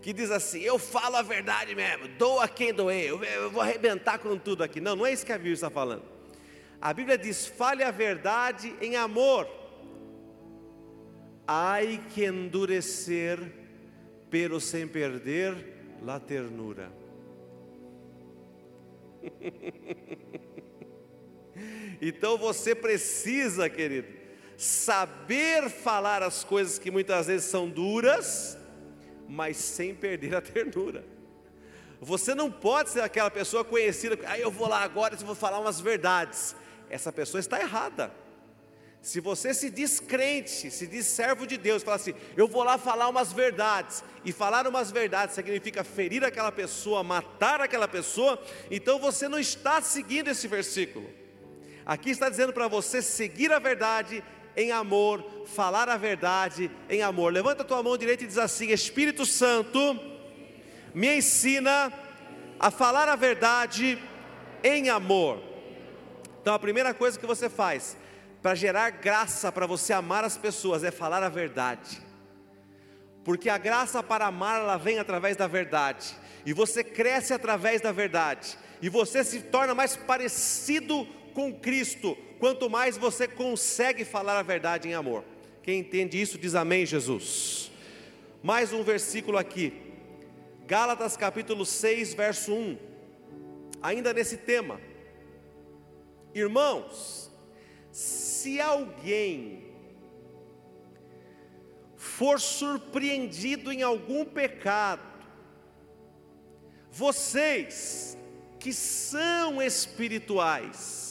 Que 0.00 0.12
diz 0.12 0.30
assim: 0.30 0.60
eu 0.60 0.78
falo 0.78 1.16
a 1.16 1.22
verdade 1.22 1.74
mesmo, 1.74 2.08
dou 2.18 2.40
a 2.40 2.48
quem 2.48 2.72
doer, 2.72 3.08
eu, 3.08 3.22
eu 3.22 3.50
vou 3.50 3.60
arrebentar 3.60 4.18
com 4.18 4.38
tudo 4.38 4.62
aqui. 4.62 4.80
Não, 4.80 4.94
não 4.94 5.06
é 5.06 5.12
isso 5.12 5.26
que 5.26 5.32
a 5.32 5.38
Bíblia 5.38 5.54
está 5.54 5.70
falando. 5.70 6.04
A 6.80 6.92
Bíblia 6.92 7.18
diz: 7.18 7.46
fale 7.46 7.82
a 7.82 7.90
verdade 7.90 8.74
em 8.80 8.96
amor. 8.96 9.48
Ai 11.46 12.00
que 12.10 12.26
endurecer, 12.26 13.40
pero 14.30 14.60
sem 14.60 14.86
perder 14.86 15.54
la 16.02 16.20
ternura. 16.20 16.92
então 22.00 22.36
você 22.36 22.74
precisa, 22.74 23.70
querido, 23.70 24.08
saber 24.56 25.70
falar 25.70 26.22
as 26.22 26.44
coisas 26.44 26.78
que 26.78 26.90
muitas 26.90 27.28
vezes 27.28 27.46
são 27.46 27.66
duras, 27.68 28.57
mas 29.28 29.56
sem 29.56 29.94
perder 29.94 30.34
a 30.34 30.40
ternura. 30.40 31.04
Você 32.00 32.34
não 32.34 32.50
pode 32.50 32.90
ser 32.90 33.00
aquela 33.00 33.30
pessoa 33.30 33.64
conhecida, 33.64 34.14
aí 34.26 34.40
ah, 34.40 34.44
eu 34.44 34.50
vou 34.50 34.68
lá 34.68 34.82
agora 34.82 35.14
e 35.14 35.24
vou 35.24 35.34
falar 35.34 35.58
umas 35.58 35.80
verdades. 35.80 36.54
Essa 36.88 37.12
pessoa 37.12 37.40
está 37.40 37.60
errada. 37.60 38.12
Se 39.00 39.20
você 39.20 39.54
se 39.54 39.70
diz 39.70 40.00
crente, 40.00 40.70
se 40.70 40.86
diz 40.86 41.06
servo 41.06 41.46
de 41.46 41.56
Deus, 41.56 41.82
fala 41.82 41.96
assim: 41.96 42.14
eu 42.36 42.48
vou 42.48 42.62
lá 42.62 42.78
falar 42.78 43.08
umas 43.08 43.32
verdades, 43.32 44.02
e 44.24 44.32
falar 44.32 44.66
umas 44.66 44.90
verdades 44.90 45.34
significa 45.34 45.84
ferir 45.84 46.24
aquela 46.24 46.50
pessoa, 46.50 47.02
matar 47.02 47.60
aquela 47.60 47.86
pessoa, 47.86 48.40
então 48.70 48.98
você 48.98 49.28
não 49.28 49.38
está 49.38 49.80
seguindo 49.80 50.28
esse 50.28 50.48
versículo. 50.48 51.08
Aqui 51.86 52.10
está 52.10 52.28
dizendo 52.28 52.52
para 52.52 52.68
você 52.68 53.00
seguir 53.00 53.50
a 53.50 53.58
verdade 53.58 54.22
em 54.58 54.72
amor, 54.72 55.24
falar 55.46 55.88
a 55.88 55.96
verdade 55.96 56.68
em 56.90 57.00
amor. 57.00 57.32
Levanta 57.32 57.62
a 57.62 57.64
tua 57.64 57.80
mão 57.80 57.96
direita 57.96 58.24
e 58.24 58.26
diz 58.26 58.36
assim: 58.36 58.70
Espírito 58.70 59.24
Santo, 59.24 59.78
me 60.92 61.16
ensina 61.16 61.92
a 62.58 62.68
falar 62.68 63.08
a 63.08 63.14
verdade 63.14 64.02
em 64.64 64.90
amor. 64.90 65.40
Então 66.42 66.52
a 66.52 66.58
primeira 66.58 66.92
coisa 66.92 67.16
que 67.18 67.26
você 67.26 67.48
faz 67.48 67.96
para 68.42 68.56
gerar 68.56 68.90
graça 68.90 69.52
para 69.52 69.66
você 69.66 69.92
amar 69.92 70.24
as 70.24 70.36
pessoas 70.36 70.82
é 70.82 70.90
falar 70.90 71.22
a 71.22 71.28
verdade. 71.28 72.02
Porque 73.24 73.48
a 73.48 73.58
graça 73.58 74.02
para 74.02 74.26
amar 74.26 74.60
ela 74.60 74.76
vem 74.76 74.98
através 74.98 75.36
da 75.36 75.46
verdade, 75.46 76.16
e 76.46 76.52
você 76.52 76.82
cresce 76.82 77.32
através 77.32 77.80
da 77.80 77.92
verdade, 77.92 78.56
e 78.80 78.88
você 78.88 79.22
se 79.22 79.40
torna 79.40 79.74
mais 79.74 79.96
parecido 79.96 81.06
com 81.38 81.54
Cristo, 81.54 82.18
quanto 82.40 82.68
mais 82.68 82.98
você 82.98 83.28
consegue 83.28 84.04
falar 84.04 84.36
a 84.40 84.42
verdade 84.42 84.88
em 84.88 84.94
amor. 84.94 85.22
Quem 85.62 85.78
entende 85.78 86.20
isso 86.20 86.36
diz 86.36 86.56
amém, 86.56 86.84
Jesus. 86.84 87.70
Mais 88.42 88.72
um 88.72 88.82
versículo 88.82 89.38
aqui, 89.38 89.72
Gálatas 90.66 91.16
capítulo 91.16 91.64
6, 91.64 92.14
verso 92.14 92.52
1, 92.52 92.78
ainda 93.80 94.12
nesse 94.12 94.36
tema. 94.36 94.80
Irmãos, 96.34 97.30
se 97.92 98.60
alguém 98.60 99.62
for 101.94 102.40
surpreendido 102.40 103.70
em 103.70 103.82
algum 103.82 104.24
pecado, 104.24 105.06
vocês 106.90 108.18
que 108.58 108.72
são 108.72 109.62
espirituais, 109.62 111.07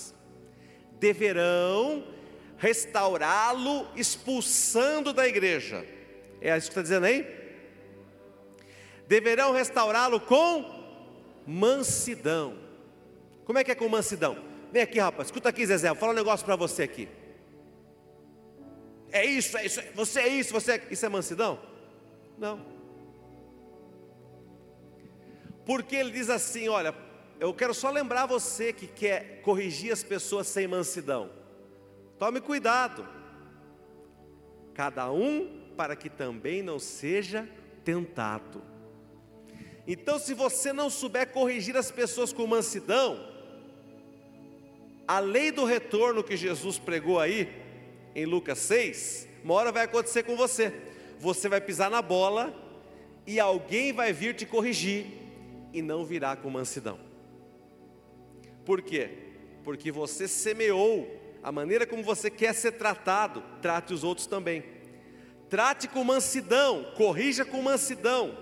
deverão 1.00 2.04
restaurá-lo, 2.58 3.88
expulsando 3.96 5.14
da 5.14 5.28
igreja. 5.28 5.86
É 6.42 6.58
isso 6.58 6.68
que 6.68 6.72
está 6.72 6.82
dizendo 6.82 7.06
aí? 7.06 7.26
Deverão 9.08 9.52
restaurá-lo 9.52 10.20
com 10.20 10.66
mansidão. 11.46 12.58
Como 13.46 13.58
é 13.58 13.64
que 13.64 13.72
é 13.72 13.76
com 13.76 13.88
mansidão? 13.88 14.38
Vem 14.72 14.82
aqui, 14.82 15.00
rapaz, 15.00 15.28
escuta 15.28 15.50
aqui, 15.50 15.66
Zezé, 15.66 15.88
vou 15.88 15.98
falar 15.98 16.12
um 16.12 16.16
negócio 16.16 16.46
para 16.46 16.56
você 16.56 16.84
aqui. 16.84 17.08
É 19.12 19.26
isso, 19.26 19.58
é 19.58 19.66
isso, 19.66 19.82
você 19.96 20.20
é 20.20 20.28
isso, 20.28 20.52
você 20.52 20.74
é... 20.74 20.88
Isso 20.92 21.06
é 21.06 21.10
mansidão? 21.10 21.60
Não. 22.38 22.78
Porque 25.66 25.96
ele 25.96 26.12
diz 26.12 26.30
assim: 26.30 26.68
olha, 26.68 26.94
eu 27.40 27.54
quero 27.54 27.74
só 27.74 27.90
lembrar 27.90 28.26
você 28.26 28.74
que 28.74 28.88
quer 28.88 29.42
corrigir 29.42 29.92
as 29.92 30.04
pessoas 30.04 30.48
sem 30.48 30.68
mansidão. 30.68 31.30
Tome 32.18 32.42
cuidado. 32.42 33.08
Cada 34.74 35.12
um 35.12 35.72
para 35.76 35.96
que 35.96 36.10
também 36.10 36.64
não 36.64 36.80
seja 36.80 37.48
tentado. 37.84 38.62
Então, 39.86 40.20
se 40.20 40.34
você 40.34 40.74
não 40.74 40.90
souber 40.90 41.32
corrigir 41.32 41.78
as 41.78 41.92
pessoas 41.92 42.34
com 42.34 42.46
mansidão, 42.46 43.26
a 45.08 45.20
lei 45.20 45.52
do 45.52 45.64
retorno 45.64 46.24
que 46.24 46.36
Jesus 46.36 46.78
pregou 46.78 47.20
aí, 47.20 47.50
em 48.14 48.26
Lucas 48.26 48.58
6, 48.60 49.28
uma 49.44 49.54
hora 49.54 49.72
vai 49.72 49.86
acontecer 49.86 50.24
com 50.24 50.36
você. 50.36 50.74
Você 51.20 51.48
vai 51.48 51.62
pisar 51.62 51.90
na 51.90 52.02
bola 52.02 52.54
e 53.26 53.40
alguém 53.40 53.94
vai 53.94 54.12
vir 54.12 54.36
te 54.36 54.46
corrigir 54.46 55.06
e 55.72 55.82
não 55.82 56.04
virá 56.04 56.36
com 56.36 56.50
mansidão. 56.50 57.07
Por 58.68 58.82
quê? 58.82 59.10
Porque 59.64 59.94
você 59.94 60.28
semeou 60.28 61.10
a 61.42 61.54
maneira 61.54 61.88
como 61.88 62.04
você 62.04 62.30
quer 62.30 62.54
ser 62.54 62.74
tratado, 62.74 63.42
trate 63.62 63.94
os 63.94 64.04
outros 64.04 64.28
também. 64.28 64.62
Trate 65.50 65.88
com 65.88 66.04
mansidão, 66.04 66.92
corrija 66.98 67.46
com 67.46 67.62
mansidão. 67.62 68.38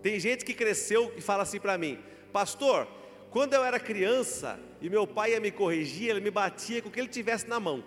Tem 0.00 0.20
gente 0.20 0.44
que 0.44 0.54
cresceu 0.54 1.12
e 1.16 1.20
fala 1.20 1.42
assim 1.42 1.58
para 1.58 1.76
mim, 1.76 1.98
pastor, 2.32 2.86
quando 3.30 3.52
eu 3.52 3.64
era 3.64 3.80
criança 3.80 4.56
e 4.80 4.88
meu 4.88 5.04
pai 5.04 5.32
ia 5.32 5.40
me 5.40 5.50
corrigir, 5.50 6.10
ele 6.10 6.20
me 6.20 6.30
batia 6.30 6.80
com 6.80 6.88
o 6.88 6.92
que 6.92 7.00
ele 7.00 7.08
tivesse 7.08 7.48
na 7.48 7.58
mão. 7.58 7.82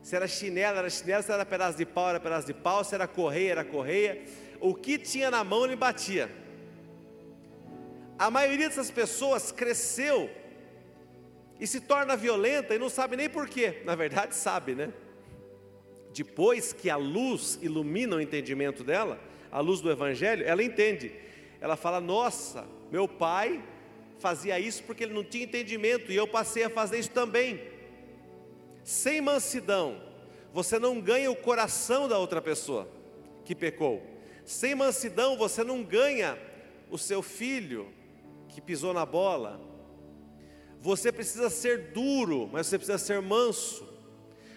Se 0.00 0.16
era 0.16 0.26
chinelo, 0.26 0.78
era 0.78 0.88
chinelo, 0.88 1.22
se 1.22 1.30
era 1.30 1.44
pedaço 1.44 1.76
de 1.76 1.84
pau, 1.84 2.08
era 2.08 2.18
pedaço 2.18 2.46
de 2.46 2.54
pau, 2.54 2.82
se 2.82 2.94
era 2.94 3.06
correia, 3.06 3.50
era 3.50 3.64
correia. 3.64 4.24
O 4.58 4.74
que 4.74 4.96
tinha 4.96 5.30
na 5.30 5.44
mão 5.44 5.66
ele 5.66 5.76
batia. 5.76 6.39
A 8.20 8.30
maioria 8.30 8.68
dessas 8.68 8.90
pessoas 8.90 9.50
cresceu 9.50 10.28
e 11.58 11.66
se 11.66 11.80
torna 11.80 12.14
violenta 12.18 12.74
e 12.74 12.78
não 12.78 12.90
sabe 12.90 13.16
nem 13.16 13.30
porquê. 13.30 13.80
Na 13.82 13.94
verdade, 13.94 14.34
sabe, 14.34 14.74
né? 14.74 14.92
Depois 16.12 16.74
que 16.74 16.90
a 16.90 16.96
luz 16.96 17.58
ilumina 17.62 18.16
o 18.16 18.20
entendimento 18.20 18.84
dela, 18.84 19.18
a 19.50 19.60
luz 19.60 19.80
do 19.80 19.90
Evangelho, 19.90 20.44
ela 20.44 20.62
entende. 20.62 21.14
Ela 21.62 21.76
fala: 21.76 21.98
Nossa, 21.98 22.66
meu 22.92 23.08
pai 23.08 23.64
fazia 24.18 24.60
isso 24.60 24.82
porque 24.82 25.04
ele 25.04 25.14
não 25.14 25.24
tinha 25.24 25.44
entendimento 25.44 26.12
e 26.12 26.16
eu 26.16 26.28
passei 26.28 26.64
a 26.64 26.68
fazer 26.68 26.98
isso 26.98 27.12
também. 27.12 27.58
Sem 28.84 29.22
mansidão, 29.22 29.98
você 30.52 30.78
não 30.78 31.00
ganha 31.00 31.30
o 31.30 31.36
coração 31.36 32.06
da 32.06 32.18
outra 32.18 32.42
pessoa 32.42 32.86
que 33.46 33.54
pecou. 33.54 34.02
Sem 34.44 34.74
mansidão, 34.74 35.38
você 35.38 35.64
não 35.64 35.82
ganha 35.82 36.38
o 36.90 36.98
seu 36.98 37.22
filho 37.22 37.98
que 38.50 38.60
pisou 38.60 38.92
na 38.92 39.06
bola. 39.06 39.60
Você 40.80 41.12
precisa 41.12 41.50
ser 41.50 41.92
duro, 41.92 42.48
mas 42.52 42.66
você 42.66 42.78
precisa 42.78 42.98
ser 42.98 43.20
manso. 43.20 43.86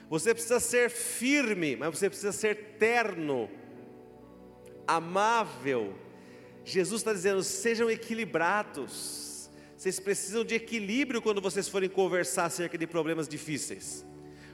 Você 0.10 0.34
precisa 0.34 0.60
ser 0.60 0.90
firme, 0.90 1.76
mas 1.76 1.98
você 1.98 2.10
precisa 2.10 2.32
ser 2.32 2.76
terno 2.78 3.50
amável. 4.88 5.96
Jesus 6.64 7.02
está 7.02 7.14
dizendo: 7.14 7.44
sejam 7.44 7.90
equilibrados. 7.90 9.50
Vocês 9.76 10.00
precisam 10.00 10.46
de 10.46 10.56
equilíbrio 10.56 11.22
quando 11.22 11.42
vocês 11.42 11.68
forem 11.68 11.90
conversar 11.90 12.46
acerca 12.46 12.78
de 12.78 12.88
problemas 12.88 13.28
difíceis. 13.28 14.06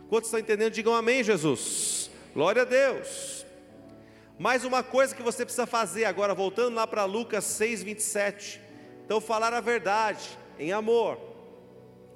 Quantos 0.08 0.29
estão 0.29 0.39
entendendo? 0.39 0.74
Digam 0.74 0.96
amém, 0.96 1.24
Jesus. 1.24 2.10
Glória 2.34 2.63
a 2.63 2.65
Deus. 2.65 3.46
Mais 4.39 4.63
uma 4.63 4.81
coisa 4.81 5.13
que 5.13 5.22
você 5.22 5.46
precisa 5.46 5.67
fazer 5.67 6.05
agora, 6.05 6.34
voltando 6.34 6.74
lá 6.74 6.88
para 6.88 7.05
Lucas 7.05 7.43
6, 7.43 7.84
27. 7.84 8.68
Então, 9.10 9.20
falar 9.20 9.51
a 9.56 9.60
verdade 9.60 10.38
em 10.60 10.72
amor 10.72 11.20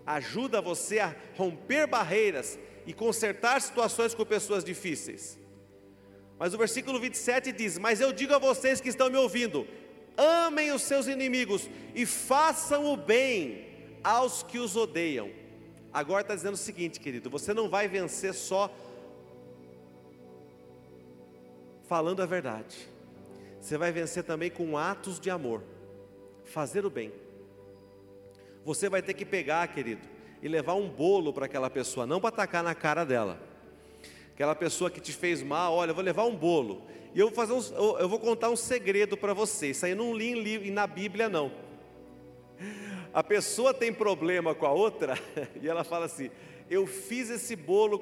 ajuda 0.05 0.61
você 0.61 0.99
a 0.99 1.15
romper 1.35 1.87
barreiras 1.87 2.59
e 2.85 2.93
consertar 2.93 3.59
situações 3.59 4.13
com 4.13 4.23
pessoas 4.23 4.63
difíceis. 4.63 5.39
Mas 6.37 6.53
o 6.53 6.57
versículo 6.59 6.99
27 6.99 7.51
diz: 7.51 7.79
Mas 7.79 7.99
eu 7.99 8.13
digo 8.13 8.35
a 8.35 8.37
vocês 8.37 8.79
que 8.79 8.89
estão 8.89 9.09
me 9.09 9.17
ouvindo: 9.17 9.67
amem 10.15 10.71
os 10.71 10.83
seus 10.83 11.07
inimigos 11.07 11.67
e 11.95 12.05
façam 12.05 12.85
o 12.85 12.95
bem 12.95 13.65
aos 14.03 14.43
que 14.43 14.59
os 14.59 14.75
odeiam. 14.75 15.31
Agora 15.91 16.21
está 16.21 16.35
dizendo 16.35 16.53
o 16.53 16.57
seguinte, 16.57 16.99
querido: 16.99 17.27
você 17.27 17.55
não 17.55 17.67
vai 17.67 17.87
vencer 17.87 18.35
só 18.35 18.71
falando 21.87 22.21
a 22.21 22.27
verdade, 22.27 22.87
você 23.59 23.79
vai 23.79 23.91
vencer 23.91 24.23
também 24.23 24.51
com 24.51 24.77
atos 24.77 25.19
de 25.19 25.31
amor, 25.31 25.63
fazer 26.53 26.85
o 26.85 26.89
bem. 26.89 27.11
Você 28.63 28.87
vai 28.87 29.01
ter 29.01 29.13
que 29.13 29.25
pegar, 29.25 29.67
querido, 29.67 30.07
e 30.41 30.47
levar 30.47 30.75
um 30.75 30.87
bolo 30.87 31.33
para 31.33 31.45
aquela 31.45 31.69
pessoa, 31.69 32.05
não 32.05 32.21
para 32.21 32.29
atacar 32.29 32.63
na 32.63 32.73
cara 32.73 33.03
dela 33.03 33.53
aquela 34.33 34.55
pessoa 34.55 34.89
que 34.89 34.99
te 34.99 35.13
fez 35.13 35.43
mal, 35.43 35.75
olha, 35.75 35.91
eu 35.91 35.95
vou 35.95 36.03
levar 36.03 36.25
um 36.25 36.35
bolo. 36.35 36.81
E 37.13 37.19
eu 37.19 37.27
vou 37.27 37.35
fazer 37.35 37.53
eu 37.77 38.09
vou 38.09 38.19
contar 38.19 38.49
um 38.49 38.55
segredo 38.55 39.15
para 39.15 39.33
você. 39.33 39.69
Isso 39.69 39.85
aí 39.85 39.91
eu 39.91 39.97
não 39.97 40.15
li 40.15 40.71
na 40.71 40.87
Bíblia 40.87 41.29
não. 41.29 41.51
A 43.13 43.23
pessoa 43.23 43.73
tem 43.73 43.93
problema 43.93 44.55
com 44.55 44.65
a 44.65 44.71
outra 44.71 45.17
e 45.61 45.69
ela 45.69 45.83
fala 45.83 46.05
assim: 46.05 46.31
"Eu 46.69 46.87
fiz 46.87 47.29
esse 47.29 47.55
bolo 47.55 47.99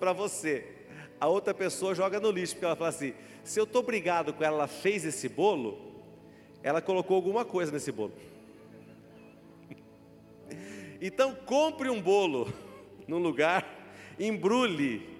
para 0.00 0.12
você". 0.12 0.66
A 1.20 1.28
outra 1.28 1.52
pessoa 1.52 1.94
joga 1.94 2.18
no 2.18 2.30
lixo 2.30 2.54
porque 2.54 2.64
ela 2.64 2.76
fala 2.76 2.88
assim: 2.88 3.12
"Se 3.44 3.60
eu 3.60 3.64
estou 3.64 3.82
brigado 3.82 4.32
com 4.32 4.42
ela, 4.42 4.56
ela 4.56 4.66
fez 4.66 5.04
esse 5.04 5.28
bolo, 5.28 5.83
ela 6.64 6.82
colocou 6.82 7.14
alguma 7.14 7.44
coisa 7.44 7.70
nesse 7.70 7.92
bolo". 7.92 8.12
Então 11.00 11.34
compre 11.34 11.88
um 11.88 12.00
bolo 12.00 12.52
num 13.06 13.18
lugar, 13.18 13.64
embrulhe 14.18 15.14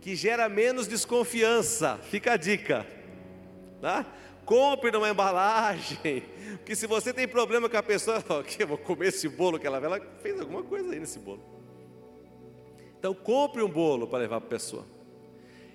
que 0.00 0.14
gera 0.14 0.48
menos 0.48 0.86
desconfiança. 0.86 1.98
Fica 1.98 2.34
a 2.34 2.36
dica. 2.36 2.86
Tá? 3.80 4.06
Compre 4.44 4.90
numa 4.90 5.08
embalagem. 5.08 6.22
Porque 6.58 6.74
se 6.74 6.86
você 6.86 7.12
tem 7.12 7.28
problema 7.28 7.68
com 7.68 7.76
a 7.76 7.82
pessoa, 7.82 8.22
eu 8.58 8.66
vou 8.66 8.78
comer 8.78 9.08
esse 9.08 9.28
bolo 9.28 9.58
que 9.58 9.66
ela 9.66 9.78
ela 9.78 10.00
fez 10.22 10.40
alguma 10.40 10.62
coisa 10.62 10.92
aí 10.92 11.00
nesse 11.00 11.18
bolo. 11.18 11.42
Então 12.98 13.14
compre 13.14 13.62
um 13.62 13.68
bolo 13.68 14.06
para 14.06 14.18
levar 14.18 14.40
para 14.40 14.48
a 14.48 14.50
pessoa. 14.50 14.84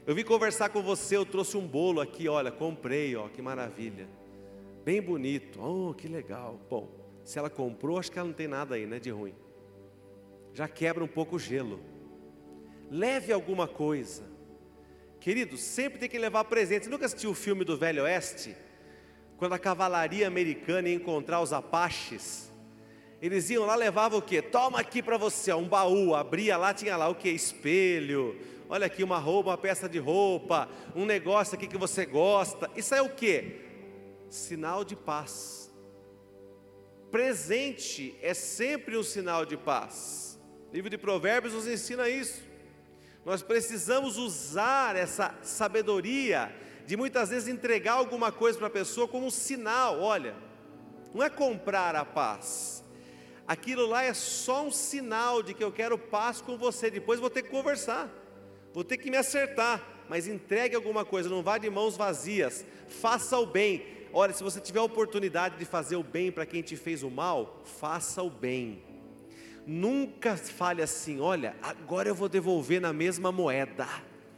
Eu 0.05 0.13
vim 0.13 0.23
conversar 0.23 0.69
com 0.69 0.83
você, 0.83 1.17
eu 1.17 1.25
trouxe 1.25 1.57
um 1.57 1.65
bolo 1.65 1.99
aqui, 1.99 2.29
olha, 2.29 2.51
comprei, 2.51 3.15
ó, 3.15 3.27
que 3.27 3.41
maravilha. 3.41 4.07
Bem 4.85 5.01
bonito. 5.01 5.59
Oh, 5.61 5.93
que 5.93 6.07
legal. 6.07 6.57
Bom, 6.69 6.89
se 7.25 7.37
ela 7.37 7.49
comprou, 7.49 7.99
acho 7.99 8.09
que 8.09 8.17
ela 8.17 8.29
não 8.29 8.33
tem 8.33 8.47
nada 8.47 8.75
aí, 8.75 8.85
né, 8.85 8.99
de 8.99 9.09
ruim. 9.09 9.35
Já 10.53 10.69
quebra 10.69 11.03
um 11.03 11.07
pouco 11.07 11.35
o 11.35 11.39
gelo 11.39 11.95
leve 12.89 13.33
alguma 13.33 13.67
coisa. 13.67 14.23
Querido, 15.19 15.57
sempre 15.57 15.99
tem 15.99 16.09
que 16.09 16.19
levar 16.19 16.43
presente. 16.45 16.85
Você 16.85 16.91
nunca 16.91 17.05
assistiu 17.05 17.31
o 17.31 17.35
filme 17.35 17.63
do 17.63 17.77
Velho 17.77 18.03
Oeste? 18.03 18.55
Quando 19.37 19.53
a 19.53 19.59
cavalaria 19.59 20.27
americana 20.27 20.87
ia 20.87 20.95
encontrar 20.95 21.41
os 21.41 21.51
apaches, 21.51 22.53
eles 23.21 23.49
iam 23.49 23.65
lá, 23.65 23.75
levavam 23.75 24.19
o 24.19 24.21
que? 24.21 24.41
Toma 24.41 24.79
aqui 24.79 25.01
para 25.01 25.17
você, 25.17 25.51
um 25.53 25.67
baú, 25.67 26.15
abria 26.15 26.57
lá, 26.57 26.73
tinha 26.73 26.95
lá 26.95 27.09
o 27.09 27.15
que? 27.15 27.29
Espelho, 27.29 28.39
olha 28.69 28.85
aqui 28.85 29.03
uma 29.03 29.17
roupa, 29.17 29.49
uma 29.49 29.57
peça 29.57 29.89
de 29.89 29.97
roupa, 29.97 30.69
um 30.95 31.05
negócio 31.05 31.55
aqui 31.55 31.67
que 31.67 31.77
você 31.77 32.05
gosta. 32.05 32.69
Isso 32.75 32.93
é 32.95 33.01
o 33.01 33.09
que? 33.09 33.64
Sinal 34.35 34.83
de 34.83 34.97
paz. 34.97 35.71
Presente 37.09 38.17
é 38.21 38.33
sempre 38.33 38.97
um 38.97 39.01
sinal 39.01 39.45
de 39.45 39.55
paz. 39.55 40.37
O 40.69 40.75
livro 40.75 40.89
de 40.89 40.97
Provérbios 40.97 41.53
nos 41.53 41.65
ensina 41.65 42.09
isso. 42.09 42.43
Nós 43.23 43.41
precisamos 43.41 44.17
usar 44.17 44.97
essa 44.97 45.33
sabedoria 45.41 46.53
de 46.85 46.97
muitas 46.97 47.29
vezes 47.29 47.47
entregar 47.47 47.93
alguma 47.93 48.29
coisa 48.29 48.57
para 48.57 48.67
a 48.67 48.71
pessoa 48.71 49.07
como 49.07 49.25
um 49.25 49.31
sinal. 49.31 50.01
Olha, 50.01 50.35
não 51.13 51.23
é 51.23 51.29
comprar 51.29 51.95
a 51.95 52.03
paz. 52.03 52.83
Aquilo 53.47 53.87
lá 53.87 54.03
é 54.03 54.13
só 54.13 54.65
um 54.65 54.71
sinal 54.71 55.41
de 55.41 55.53
que 55.53 55.63
eu 55.63 55.71
quero 55.71 55.97
paz 55.97 56.41
com 56.41 56.57
você. 56.57 56.91
Depois 56.91 57.21
vou 57.21 57.29
ter 57.29 57.43
que 57.43 57.49
conversar, 57.49 58.09
vou 58.73 58.83
ter 58.83 58.97
que 58.97 59.09
me 59.09 59.15
acertar. 59.15 59.81
Mas 60.09 60.27
entregue 60.27 60.75
alguma 60.75 61.05
coisa, 61.05 61.29
não 61.29 61.41
vá 61.41 61.57
de 61.57 61.69
mãos 61.69 61.95
vazias. 61.95 62.65
Faça 62.89 63.39
o 63.39 63.45
bem. 63.45 63.95
Olha, 64.17 64.31
se 64.31 64.41
você 64.41 64.61
tiver 64.61 64.79
a 64.79 64.83
oportunidade 64.83 65.57
de 65.57 65.65
fazer 65.65 65.97
o 65.97 66.01
bem 66.01 66.31
para 66.31 66.45
quem 66.45 66.61
te 66.61 66.77
fez 66.77 67.03
o 67.03 67.09
mal, 67.09 67.61
faça 67.65 68.23
o 68.23 68.29
bem. 68.29 68.81
Nunca 69.67 70.37
fale 70.37 70.81
assim, 70.81 71.19
olha, 71.19 71.53
agora 71.61 72.07
eu 72.07 72.15
vou 72.15 72.29
devolver 72.29 72.79
na 72.79 72.93
mesma 72.93 73.29
moeda. 73.29 73.85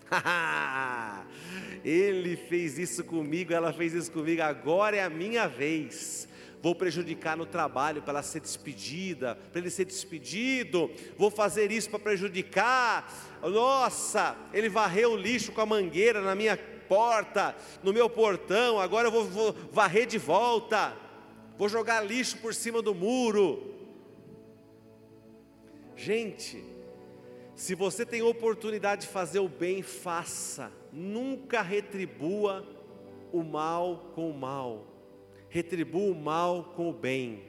Ele 1.86 2.36
fez 2.36 2.80
isso 2.80 3.04
comigo, 3.04 3.54
ela 3.54 3.72
fez 3.72 3.94
isso 3.94 4.12
comigo, 4.12 4.42
agora 4.42 4.98
é 4.98 5.04
a 5.04 5.12
minha 5.12 5.48
vez. 5.48 6.28
Vou 6.60 6.74
prejudicar 6.74 7.38
no 7.38 7.46
trabalho 7.46 8.02
para 8.02 8.14
ela 8.14 8.24
ser 8.24 8.40
despedida, 8.40 9.36
para 9.52 9.62
ele 9.62 9.70
ser 9.70 9.86
despedido. 9.86 10.90
Vou 11.16 11.30
fazer 11.30 11.72
isso 11.72 11.88
para 11.88 12.00
prejudicar. 12.00 13.40
Nossa, 13.44 14.36
ele 14.52 14.70
varreu 14.70 15.12
o 15.12 15.16
lixo 15.16 15.52
com 15.52 15.62
a 15.62 15.68
mangueira 15.68 16.20
na 16.20 16.34
minha 16.34 16.58
porta, 16.88 17.56
no 17.84 17.94
meu 17.94 18.10
portão. 18.10 18.80
Agora 18.80 19.08
eu 19.08 19.12
vou, 19.12 19.26
vou 19.26 19.56
varrer 19.72 20.08
de 20.08 20.18
volta. 20.18 20.96
Vou 21.58 21.68
jogar 21.68 22.02
lixo 22.02 22.38
por 22.38 22.54
cima 22.54 22.82
do 22.82 22.94
muro. 22.94 23.76
Gente, 25.96 26.64
Se 27.58 27.74
você 27.74 28.06
tem 28.06 28.22
oportunidade 28.22 29.02
de 29.02 29.08
fazer 29.08 29.40
o 29.40 29.50
bem, 29.50 29.82
faça. 29.82 30.72
Nunca 30.94 31.64
retribua 31.64 32.64
o 33.34 33.42
mal 33.42 34.12
com 34.14 34.30
o 34.30 34.34
mal. 34.38 34.86
Retribua 35.50 36.12
o 36.12 36.16
mal 36.16 36.74
com 36.76 36.88
o 36.88 36.94
bem. 36.94 37.42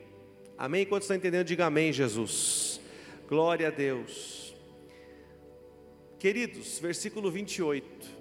Amém? 0.56 0.86
Quando 0.86 1.02
estão 1.02 1.14
entendendo, 1.14 1.46
diga 1.46 1.66
amém, 1.66 1.92
Jesus. 1.92 2.80
Glória 3.28 3.68
a 3.68 3.70
Deus. 3.70 4.56
Queridos, 6.18 6.78
versículo 6.78 7.30
28. 7.30 8.17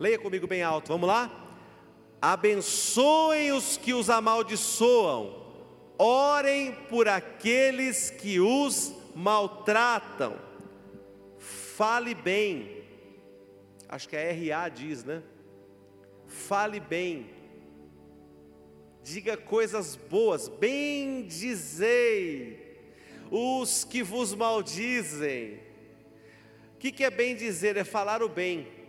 Leia 0.00 0.18
comigo 0.18 0.46
bem 0.46 0.62
alto, 0.62 0.88
vamos 0.88 1.06
lá? 1.06 1.30
Abençoem 2.22 3.52
os 3.52 3.76
que 3.76 3.92
os 3.92 4.08
amaldiçoam, 4.08 5.44
orem 5.98 6.72
por 6.88 7.06
aqueles 7.06 8.08
que 8.08 8.40
os 8.40 8.94
maltratam, 9.14 10.38
fale 11.38 12.14
bem, 12.14 12.82
acho 13.90 14.08
que 14.08 14.16
a 14.16 14.32
RA 14.32 14.70
diz, 14.70 15.04
né? 15.04 15.22
Fale 16.26 16.80
bem, 16.80 17.28
diga 19.02 19.36
coisas 19.36 19.96
boas, 19.96 20.48
bem 20.48 21.26
dizei, 21.26 22.80
os 23.30 23.84
que 23.84 24.02
vos 24.02 24.34
maldizem. 24.34 25.60
O 26.74 26.78
que, 26.78 26.90
que 26.90 27.04
é 27.04 27.10
bem 27.10 27.36
dizer? 27.36 27.76
É 27.76 27.84
falar 27.84 28.22
o 28.22 28.28
bem. 28.30 28.79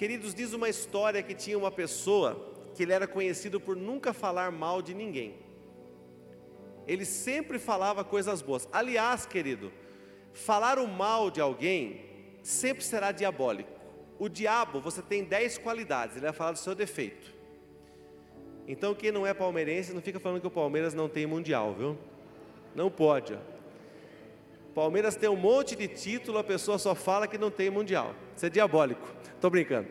Queridos, 0.00 0.34
diz 0.34 0.54
uma 0.54 0.66
história 0.66 1.22
que 1.22 1.34
tinha 1.34 1.58
uma 1.58 1.70
pessoa 1.70 2.54
que 2.74 2.82
ele 2.82 2.92
era 2.94 3.06
conhecido 3.06 3.60
por 3.60 3.76
nunca 3.76 4.14
falar 4.14 4.50
mal 4.50 4.80
de 4.80 4.94
ninguém. 4.94 5.34
Ele 6.86 7.04
sempre 7.04 7.58
falava 7.58 8.02
coisas 8.02 8.40
boas. 8.40 8.66
Aliás, 8.72 9.26
querido, 9.26 9.70
falar 10.32 10.78
o 10.78 10.88
mal 10.88 11.30
de 11.30 11.38
alguém 11.38 12.00
sempre 12.42 12.82
será 12.82 13.12
diabólico. 13.12 13.68
O 14.18 14.26
diabo, 14.26 14.80
você 14.80 15.02
tem 15.02 15.22
dez 15.22 15.58
qualidades, 15.58 16.16
ele 16.16 16.24
vai 16.24 16.32
falar 16.32 16.52
do 16.52 16.58
seu 16.58 16.74
defeito. 16.74 17.34
Então, 18.66 18.94
quem 18.94 19.12
não 19.12 19.26
é 19.26 19.34
palmeirense, 19.34 19.92
não 19.92 20.00
fica 20.00 20.18
falando 20.18 20.40
que 20.40 20.46
o 20.46 20.50
Palmeiras 20.50 20.94
não 20.94 21.10
tem 21.10 21.26
mundial, 21.26 21.74
viu? 21.74 21.98
Não 22.74 22.90
pode. 22.90 23.38
Palmeiras 24.74 25.14
tem 25.14 25.28
um 25.28 25.36
monte 25.36 25.76
de 25.76 25.86
título, 25.88 26.38
a 26.38 26.44
pessoa 26.44 26.78
só 26.78 26.94
fala 26.94 27.28
que 27.28 27.36
não 27.36 27.50
tem 27.50 27.68
mundial. 27.68 28.14
Isso 28.34 28.46
é 28.46 28.48
diabólico. 28.48 29.19
Estou 29.40 29.50
brincando. 29.50 29.88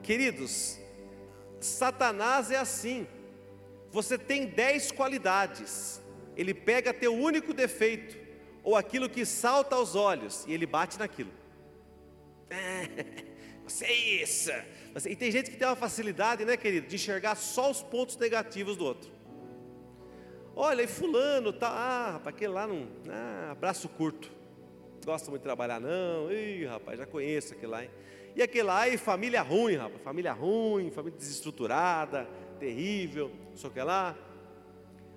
Queridos, 0.00 0.78
Satanás 1.60 2.52
é 2.52 2.56
assim. 2.56 3.04
Você 3.90 4.16
tem 4.16 4.46
dez 4.46 4.92
qualidades. 4.92 6.00
Ele 6.36 6.54
pega 6.54 6.94
teu 6.94 7.12
único 7.12 7.52
defeito, 7.52 8.16
ou 8.62 8.76
aquilo 8.76 9.10
que 9.10 9.26
salta 9.26 9.74
aos 9.74 9.96
olhos, 9.96 10.44
e 10.46 10.52
ele 10.52 10.66
bate 10.66 10.96
naquilo. 11.00 11.32
você 13.66 13.86
é 13.86 14.22
isso. 14.22 14.52
E 15.04 15.16
tem 15.16 15.32
gente 15.32 15.50
que 15.50 15.56
tem 15.56 15.66
uma 15.66 15.74
facilidade, 15.74 16.44
né, 16.44 16.56
querido, 16.56 16.86
de 16.86 16.94
enxergar 16.94 17.34
só 17.34 17.72
os 17.72 17.82
pontos 17.82 18.16
negativos 18.18 18.76
do 18.76 18.84
outro. 18.84 19.10
Olha, 20.54 20.82
e 20.82 20.86
fulano 20.86 21.52
tá, 21.52 21.70
ah, 21.70 22.10
rapaz, 22.12 22.36
aquele 22.36 22.52
lá 22.52 22.68
não, 22.68 22.86
ah, 23.08 23.56
braço 23.58 23.88
curto 23.88 24.41
gosta 25.04 25.30
muito 25.30 25.42
de 25.42 25.44
trabalhar, 25.44 25.80
não. 25.80 26.30
Ih, 26.32 26.64
rapaz, 26.64 26.98
já 26.98 27.06
conheço 27.06 27.54
aquele 27.54 27.72
lá. 27.72 27.84
Hein? 27.84 27.90
E 28.34 28.42
aquele 28.42 28.64
lá, 28.64 28.88
e 28.88 28.96
família 28.96 29.42
ruim, 29.42 29.76
rapaz. 29.76 30.02
Família 30.02 30.32
ruim, 30.32 30.90
família 30.90 31.18
desestruturada, 31.18 32.28
terrível, 32.58 33.30
não 33.50 33.56
sei 33.56 33.70
o 33.70 33.72
que 33.72 33.82
lá. 33.82 34.16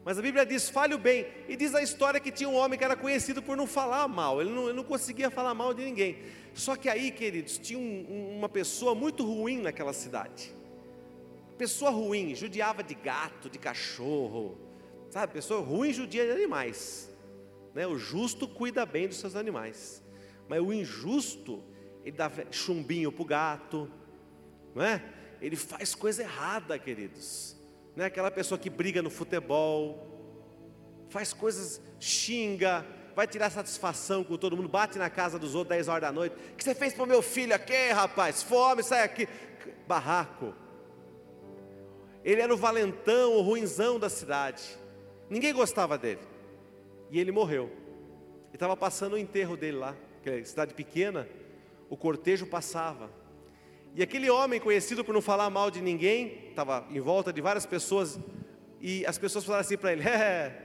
Mas 0.03 0.19
a 0.19 0.21
Bíblia 0.21 0.45
diz: 0.45 0.69
fale 0.69 0.93
o 0.93 0.99
bem. 0.99 1.25
E 1.49 1.55
diz 1.55 1.73
a 1.73 1.81
história 1.81 2.19
que 2.19 2.31
tinha 2.31 2.47
um 2.47 2.55
homem 2.55 2.77
que 2.77 2.85
era 2.85 2.95
conhecido 2.95 3.41
por 3.41 3.57
não 3.57 3.65
falar 3.65 4.07
mal, 4.07 4.39
ele 4.39 4.51
não, 4.51 4.65
ele 4.65 4.77
não 4.77 4.83
conseguia 4.83 5.31
falar 5.31 5.53
mal 5.53 5.73
de 5.73 5.83
ninguém. 5.83 6.17
Só 6.53 6.75
que 6.75 6.87
aí, 6.87 7.11
queridos, 7.11 7.57
tinha 7.57 7.79
um, 7.79 8.37
uma 8.37 8.47
pessoa 8.47 8.93
muito 8.93 9.25
ruim 9.25 9.61
naquela 9.61 9.93
cidade. 9.93 10.53
Pessoa 11.57 11.89
ruim, 11.89 12.35
judiava 12.35 12.83
de 12.83 12.93
gato, 12.93 13.49
de 13.49 13.57
cachorro, 13.57 14.57
sabe? 15.09 15.33
Pessoa 15.33 15.61
ruim 15.61 15.91
judia 15.91 16.25
de 16.25 16.31
animais. 16.31 17.09
Né? 17.75 17.85
O 17.85 17.97
justo 17.97 18.47
cuida 18.47 18.85
bem 18.85 19.07
dos 19.07 19.17
seus 19.17 19.35
animais, 19.35 20.01
mas 20.47 20.61
o 20.61 20.71
injusto, 20.71 21.61
ele 22.03 22.15
dá 22.15 22.31
chumbinho 22.49 23.11
para 23.11 23.21
o 23.21 23.25
gato, 23.25 23.91
não 24.73 24.83
é? 24.83 25.03
ele 25.41 25.55
faz 25.55 25.93
coisa 25.93 26.23
errada, 26.23 26.79
queridos. 26.79 27.55
Não 27.95 28.03
é 28.03 28.07
aquela 28.07 28.31
pessoa 28.31 28.57
que 28.57 28.69
briga 28.69 29.01
no 29.01 29.09
futebol, 29.09 31.05
faz 31.09 31.33
coisas, 31.33 31.81
xinga, 31.99 32.85
vai 33.15 33.27
tirar 33.27 33.49
satisfação 33.49 34.23
com 34.23 34.38
todo 34.38 34.55
mundo, 34.55 34.67
bate 34.67 34.97
na 34.97 35.09
casa 35.09 35.38
dos 35.38 35.53
outros 35.53 35.69
10 35.69 35.88
horas 35.88 36.01
da 36.01 36.11
noite. 36.11 36.35
O 36.53 36.55
que 36.55 36.63
você 36.63 36.73
fez 36.73 36.93
para 36.93 37.03
o 37.03 37.07
meu 37.07 37.21
filho 37.21 37.53
aqui, 37.53 37.91
rapaz? 37.91 38.41
Fome, 38.41 38.83
sai 38.83 39.03
aqui. 39.03 39.27
Barraco. 39.88 40.53
Ele 42.23 42.41
era 42.41 42.53
o 42.53 42.57
valentão, 42.57 43.33
o 43.33 43.41
ruinzão 43.41 43.99
da 43.99 44.09
cidade. 44.09 44.63
Ninguém 45.29 45.53
gostava 45.53 45.97
dele. 45.97 46.21
E 47.15 47.19
ele 47.21 47.32
morreu. 47.32 47.71
E 48.51 48.58
estava 48.58 48.75
passando 48.75 49.13
o 49.13 49.17
enterro 49.17 49.56
dele 49.56 49.78
lá, 49.78 49.95
que 50.21 50.30
é 50.30 50.43
cidade 50.43 50.73
pequena, 50.73 51.25
o 51.89 51.95
cortejo 51.95 52.45
passava. 52.45 53.10
E 53.95 54.04
aquele 54.04 54.30
homem 54.30 54.60
conhecido 54.60 55.01
por 55.01 55.13
não 55.13 55.21
falar 55.21 55.49
mal 55.49 55.71
de 55.71 55.82
ninguém, 55.82 56.49
estava 56.49 56.86
em 56.91 56.99
volta 56.99 57.32
de 57.32 57.39
várias 57.39 57.65
pessoas, 57.65 58.19
e 58.82 59.06
as 59.06 59.17
pessoas 59.17 59.45
falaram 59.45 59.62
assim 59.62 59.78
para 59.78 59.93
ele: 59.93 60.04
é, 60.10 60.62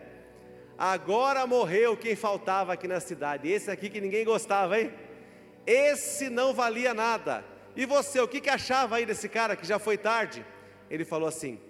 agora 0.77 1.47
morreu 1.47 1.97
quem 1.97 2.17
faltava 2.17 2.73
aqui 2.73 2.89
na 2.89 2.99
cidade, 2.99 3.49
esse 3.49 3.71
aqui 3.71 3.89
que 3.89 4.01
ninguém 4.01 4.25
gostava, 4.25 4.81
hein? 4.81 4.91
Esse 5.65 6.29
não 6.29 6.53
valia 6.53 6.93
nada. 6.93 7.45
E 7.77 7.87
você, 7.87 8.19
o 8.19 8.27
que, 8.27 8.41
que 8.41 8.51
achava 8.51 8.97
aí 8.97 9.07
desse 9.07 9.29
cara 9.29 9.55
que 9.55 9.65
já 9.65 9.79
foi 9.79 9.97
tarde? 9.97 10.45
Ele 10.91 11.05
falou 11.05 11.29
assim: 11.29 11.61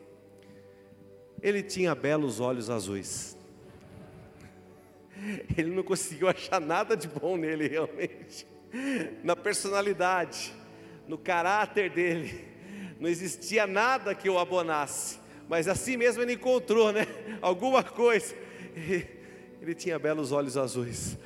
ele 1.43 1.62
tinha 1.62 1.95
belos 1.95 2.40
olhos 2.40 2.71
azuis. 2.71 3.38
ele 5.56 5.70
não 5.70 5.83
conseguiu 5.83 6.28
achar 6.28 6.61
nada 6.61 6.96
de 6.96 7.09
bom 7.09 7.37
nele 7.37 7.68
realmente. 7.68 8.46
Na 9.22 9.35
personalidade, 9.35 10.52
no 11.06 11.18
caráter 11.18 11.90
dele, 11.90 12.44
não 12.98 13.09
existia 13.09 13.66
nada 13.66 14.14
que 14.14 14.28
o 14.28 14.38
abonasse. 14.38 15.18
Mas 15.48 15.66
assim 15.66 15.96
mesmo 15.96 16.22
ele 16.22 16.35
encontrou, 16.35 16.92
né? 16.92 17.06
Alguma 17.42 17.83
coisa. 17.83 18.35
Ele 19.61 19.74
tinha 19.74 19.98
belos 19.98 20.33
olhos 20.33 20.56
azuis. 20.56 21.18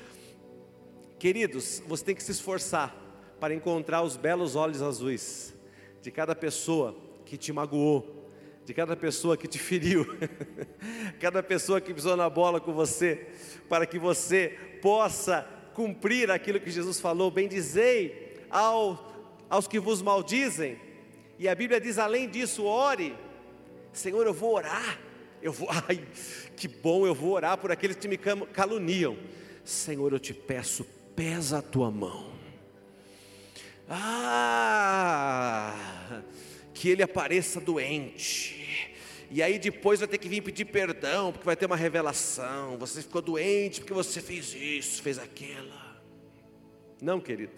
Queridos, 1.18 1.82
você 1.86 2.04
tem 2.04 2.14
que 2.14 2.22
se 2.22 2.32
esforçar 2.32 2.94
para 3.38 3.54
encontrar 3.54 4.02
os 4.02 4.16
belos 4.16 4.56
olhos 4.56 4.82
azuis 4.82 5.54
de 6.00 6.10
cada 6.10 6.34
pessoa 6.34 6.96
que 7.24 7.36
te 7.36 7.52
magoou, 7.52 8.13
de 8.64 8.72
cada 8.72 8.96
pessoa 8.96 9.36
que 9.36 9.46
te 9.46 9.58
feriu, 9.58 10.06
cada 11.20 11.42
pessoa 11.42 11.80
que 11.80 11.92
pisou 11.92 12.16
na 12.16 12.30
bola 12.30 12.60
com 12.60 12.72
você, 12.72 13.26
para 13.68 13.86
que 13.86 13.98
você 13.98 14.58
possa 14.80 15.46
cumprir 15.74 16.30
aquilo 16.30 16.60
que 16.60 16.70
Jesus 16.70 17.00
falou, 17.00 17.30
bendizei 17.30 18.38
ao, 18.48 19.36
aos 19.50 19.68
que 19.68 19.78
vos 19.78 20.00
maldizem, 20.00 20.78
e 21.38 21.46
a 21.48 21.54
Bíblia 21.54 21.80
diz 21.80 21.98
além 21.98 22.28
disso, 22.28 22.64
ore, 22.64 23.14
Senhor, 23.92 24.26
eu 24.26 24.32
vou 24.32 24.54
orar, 24.54 24.98
eu 25.42 25.52
vou, 25.52 25.68
ai, 25.88 26.02
que 26.56 26.66
bom, 26.66 27.06
eu 27.06 27.14
vou 27.14 27.32
orar 27.32 27.58
por 27.58 27.70
aqueles 27.70 27.96
que 27.96 28.08
me 28.08 28.16
caluniam, 28.16 29.18
Senhor, 29.62 30.10
eu 30.12 30.18
te 30.18 30.32
peço, 30.32 30.84
pesa 31.14 31.58
a 31.58 31.62
tua 31.62 31.90
mão, 31.90 32.32
ah, 33.88 35.74
que 36.74 36.90
ele 36.90 37.02
apareça 37.02 37.60
doente, 37.60 38.94
e 39.30 39.42
aí 39.42 39.58
depois 39.58 40.00
vai 40.00 40.08
ter 40.08 40.18
que 40.18 40.28
vir 40.28 40.42
pedir 40.42 40.64
perdão, 40.66 41.32
porque 41.32 41.46
vai 41.46 41.56
ter 41.56 41.66
uma 41.66 41.76
revelação. 41.76 42.76
Você 42.78 43.02
ficou 43.02 43.22
doente 43.22 43.80
porque 43.80 43.92
você 43.92 44.20
fez 44.20 44.54
isso, 44.54 45.02
fez 45.02 45.18
aquilo. 45.18 45.72
Não, 47.00 47.20
querido. 47.20 47.52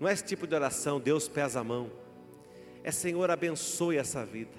Não 0.00 0.08
é 0.08 0.12
esse 0.12 0.24
tipo 0.24 0.46
de 0.46 0.54
oração, 0.54 1.00
Deus 1.00 1.28
pesa 1.28 1.60
a 1.60 1.64
mão. 1.64 1.90
É 2.82 2.90
Senhor, 2.90 3.30
abençoe 3.30 3.96
essa 3.96 4.24
vida. 4.24 4.56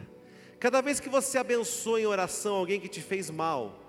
Cada 0.60 0.82
vez 0.82 1.00
que 1.00 1.10
você 1.10 1.38
abençoa 1.38 2.02
em 2.02 2.06
oração 2.06 2.56
alguém 2.56 2.80
que 2.80 2.88
te 2.88 3.02
fez 3.02 3.30
mal, 3.30 3.80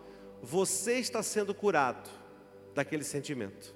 você 0.43 0.99
está 0.99 1.23
sendo 1.23 1.55
curado 1.55 2.09
daquele 2.75 3.05
sentimento. 3.05 3.75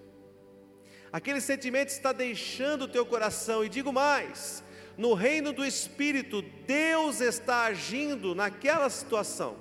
Aquele 1.12 1.40
sentimento 1.40 1.88
está 1.88 2.12
deixando 2.12 2.82
o 2.82 2.88
teu 2.88 3.04
coração, 3.04 3.64
e 3.64 3.68
digo 3.68 3.92
mais, 3.92 4.62
no 4.96 5.14
reino 5.14 5.52
do 5.52 5.64
Espírito, 5.64 6.42
Deus 6.66 7.20
está 7.20 7.64
agindo 7.64 8.34
naquela 8.34 8.90
situação 8.90 9.56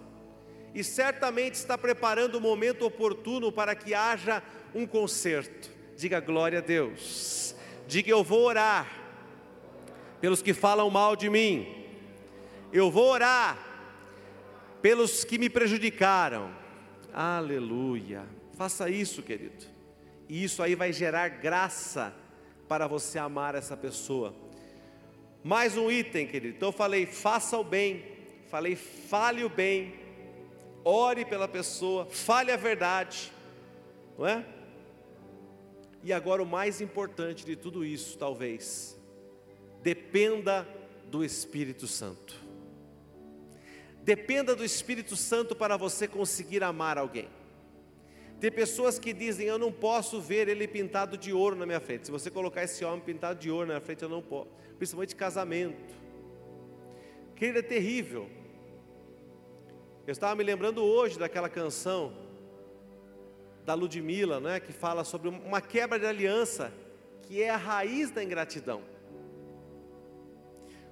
e 0.73 0.83
certamente 0.83 1.55
está 1.55 1.77
preparando 1.77 2.35
o 2.35 2.41
momento 2.41 2.85
oportuno 2.85 3.51
para 3.51 3.75
que 3.75 3.93
haja 3.93 4.41
um 4.73 4.85
conserto. 4.85 5.69
Diga 5.97 6.19
glória 6.19 6.59
a 6.59 6.61
Deus. 6.61 7.55
Diga 7.87 8.09
eu 8.09 8.23
vou 8.23 8.43
orar 8.43 8.87
pelos 10.19 10.41
que 10.41 10.53
falam 10.53 10.89
mal 10.89 11.15
de 11.15 11.29
mim. 11.29 11.67
Eu 12.71 12.89
vou 12.89 13.09
orar 13.09 13.57
pelos 14.81 15.23
que 15.23 15.37
me 15.37 15.49
prejudicaram. 15.49 16.51
Aleluia. 17.13 18.23
Faça 18.53 18.89
isso, 18.89 19.21
querido. 19.21 19.65
E 20.29 20.43
isso 20.43 20.63
aí 20.63 20.75
vai 20.75 20.93
gerar 20.93 21.27
graça 21.27 22.13
para 22.67 22.87
você 22.87 23.19
amar 23.19 23.55
essa 23.55 23.75
pessoa. 23.75 24.33
Mais 25.43 25.75
um 25.75 25.89
item, 25.89 26.27
querido. 26.27 26.55
Então 26.55 26.69
eu 26.69 26.73
falei, 26.73 27.05
faça 27.05 27.57
o 27.57 27.63
bem. 27.63 28.03
Falei, 28.47 28.75
fale 28.75 29.43
o 29.43 29.49
bem. 29.49 29.95
Ore 30.83 31.25
pela 31.25 31.47
pessoa, 31.47 32.05
fale 32.05 32.51
a 32.51 32.57
verdade. 32.57 33.31
Não 34.17 34.27
é? 34.27 34.45
E 36.03 36.11
agora 36.11 36.41
o 36.41 36.45
mais 36.45 36.81
importante 36.81 37.45
de 37.45 37.55
tudo 37.55 37.85
isso, 37.85 38.17
talvez, 38.17 38.99
dependa 39.81 40.67
do 41.05 41.23
Espírito 41.23 41.87
Santo. 41.87 42.35
Dependa 44.03 44.55
do 44.55 44.65
Espírito 44.65 45.15
Santo 45.15 45.55
para 45.55 45.77
você 45.77 46.07
conseguir 46.07 46.63
amar 46.63 46.97
alguém. 46.97 47.27
Tem 48.39 48.51
pessoas 48.51 48.97
que 48.97 49.13
dizem: 49.13 49.45
Eu 49.45 49.59
não 49.59 49.71
posso 49.71 50.19
ver 50.19 50.47
ele 50.47 50.67
pintado 50.67 51.15
de 51.15 51.31
ouro 51.31 51.55
na 51.55 51.65
minha 51.67 51.79
frente. 51.79 52.05
Se 52.05 52.11
você 52.11 52.31
colocar 52.31 52.63
esse 52.63 52.83
homem 52.83 53.01
pintado 53.01 53.39
de 53.39 53.51
ouro 53.51 53.67
na 53.67 53.75
minha 53.75 53.85
frente, 53.85 54.01
eu 54.01 54.09
não 54.09 54.21
posso. 54.21 54.49
Principalmente 54.81 55.15
casamento. 55.15 55.93
Querido, 57.35 57.59
é 57.59 57.61
terrível. 57.61 58.27
Eu 60.07 60.11
estava 60.11 60.33
me 60.33 60.43
lembrando 60.43 60.83
hoje 60.83 61.19
daquela 61.19 61.47
canção 61.47 62.11
da 63.63 63.75
Ludmilla, 63.75 64.39
né, 64.39 64.59
que 64.59 64.73
fala 64.73 65.03
sobre 65.03 65.29
uma 65.29 65.61
quebra 65.61 65.99
de 65.99 66.07
aliança, 66.07 66.73
que 67.21 67.43
é 67.43 67.51
a 67.51 67.57
raiz 67.57 68.09
da 68.09 68.23
ingratidão. 68.23 68.81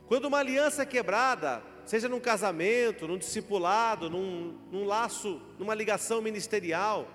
Quando 0.06 0.25
uma 0.25 0.38
aliança 0.38 0.84
é 0.84 0.86
quebrada, 0.86 1.63
seja 1.84 2.08
num 2.08 2.19
casamento, 2.19 3.08
num 3.08 3.17
discipulado, 3.17 4.08
num, 4.08 4.56
num 4.71 4.86
laço, 4.86 5.41
numa 5.58 5.73
ligação 5.73 6.21
ministerial, 6.21 7.08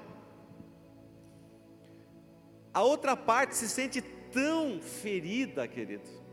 a 2.73 2.83
outra 2.83 3.17
parte 3.17 3.55
se 3.55 3.69
sente 3.69 4.03
tão 4.03 4.81
ferida, 4.83 5.69
querido, 5.69 6.24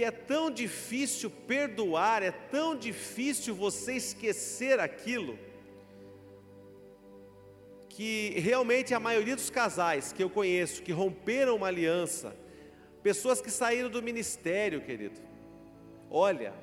que 0.00 0.04
é 0.04 0.10
tão 0.10 0.50
difícil 0.50 1.28
perdoar, 1.28 2.22
é 2.22 2.30
tão 2.30 2.74
difícil 2.74 3.54
você 3.54 3.96
esquecer 3.96 4.80
aquilo, 4.80 5.38
que 7.86 8.30
realmente 8.38 8.94
a 8.94 8.98
maioria 8.98 9.36
dos 9.36 9.50
casais 9.50 10.10
que 10.10 10.22
eu 10.24 10.30
conheço 10.30 10.82
que 10.82 10.90
romperam 10.90 11.54
uma 11.54 11.66
aliança, 11.66 12.34
pessoas 13.02 13.42
que 13.42 13.50
saíram 13.50 13.90
do 13.90 14.02
ministério, 14.02 14.80
querido, 14.80 15.20
olha, 16.10 16.54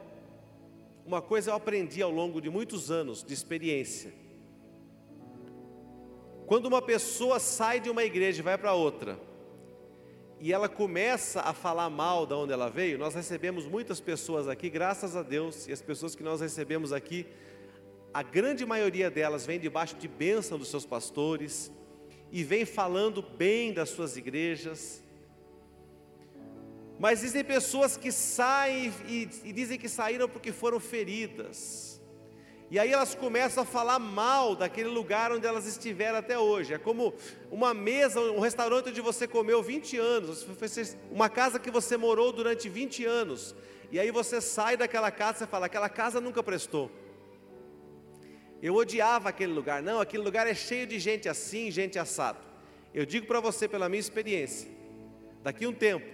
uma 1.06 1.22
coisa 1.22 1.52
eu 1.52 1.56
aprendi 1.56 2.02
ao 2.02 2.10
longo 2.10 2.42
de 2.42 2.50
muitos 2.50 2.90
anos 2.90 3.24
de 3.24 3.36
experiência. 3.36 4.12
Quando 6.48 6.66
uma 6.66 6.82
pessoa 6.82 7.40
sai 7.40 7.80
de 7.80 7.92
uma 7.92 8.04
igreja 8.04 8.40
e 8.40 8.44
vai 8.44 8.58
para 8.58 8.74
outra, 8.74 9.27
e 10.40 10.54
ela 10.54 10.70
começa 10.70 11.42
a 11.42 11.54
falar 11.54 11.90
mal 11.90 12.26
da 12.26 12.38
onde 12.38 12.54
ela 12.54 12.70
veio, 12.70 12.98
nós 12.98 13.16
recebemos 13.16 13.66
muitas 13.66 14.00
pessoas 14.00 14.48
aqui, 14.48 14.70
graças 14.70 15.16
a 15.16 15.24
Deus, 15.24 15.68
e 15.68 15.72
as 15.72 15.82
pessoas 15.82 16.16
que 16.16 16.24
nós 16.24 16.42
recebemos 16.42 16.94
aqui, 16.94 17.26
a 18.14 18.22
grande 18.22 18.66
maioria 18.66 19.10
delas 19.10 19.46
vem 19.46 19.60
debaixo 19.60 19.96
de 19.96 20.08
bênção 20.08 20.58
dos 20.58 20.70
seus 20.70 20.86
pastores, 20.86 21.72
e 22.32 22.44
vem 22.44 22.66
falando 22.66 23.22
bem 23.22 23.74
das 23.74 23.90
suas 23.90 24.18
igrejas, 24.18 25.04
mas 27.00 27.20
existem 27.20 27.44
pessoas 27.44 27.96
que 27.96 28.12
saem 28.12 28.92
e, 29.08 29.30
e, 29.44 29.54
dizem 29.54 29.78
que 29.78 29.88
saíram 29.88 30.28
porque 30.28 30.52
foram 30.52 30.80
feridas. 30.80 31.97
E 32.70 32.78
aí 32.78 32.92
elas 32.92 33.16
começam 33.16 33.64
a 33.64 33.66
falar 33.66 33.98
mal 33.98 34.54
daquele 34.54 34.90
lugar 34.90 35.32
onde 35.32 35.48
elas 35.48 35.66
estiveram 35.66 36.18
até 36.18 36.38
hoje. 36.38 36.74
É 36.74 36.78
como 36.78 37.14
uma 37.50 37.74
mesa, 37.74 38.20
um 38.20 38.42
restaurante 38.42 38.90
onde 38.90 39.00
você 39.00 39.26
comeu 39.26 39.64
20 39.64 39.98
anos, 39.98 40.46
uma 41.10 41.30
casa 41.30 41.60
que 41.60 41.72
você 41.72 41.96
morou 41.96 42.34
durante 42.34 42.68
20 42.68 43.06
anos. 43.06 43.56
E 43.90 43.98
aí 43.98 44.12
você 44.12 44.42
sai 44.42 44.76
daquela 44.76 45.10
casa 45.10 45.46
e 45.46 45.48
fala: 45.48 45.68
aquela 45.68 45.88
casa 45.88 46.20
nunca 46.20 46.44
prestou. 46.44 46.92
Eu 48.62 48.76
odiava 48.76 49.30
aquele 49.30 49.54
lugar. 49.54 49.82
Não, 49.82 50.02
aquele 50.02 50.24
lugar 50.24 50.46
é 50.46 50.54
cheio 50.54 50.86
de 50.86 51.00
gente 51.00 51.30
assim, 51.30 51.72
gente 51.72 51.98
assado. 51.98 52.40
Eu 52.94 53.06
digo 53.06 53.28
para 53.28 53.40
você, 53.40 53.68
pela 53.68 53.88
minha 53.88 54.00
experiência, 54.00 54.68
daqui 55.42 55.66
um 55.66 55.74
tempo, 55.74 56.06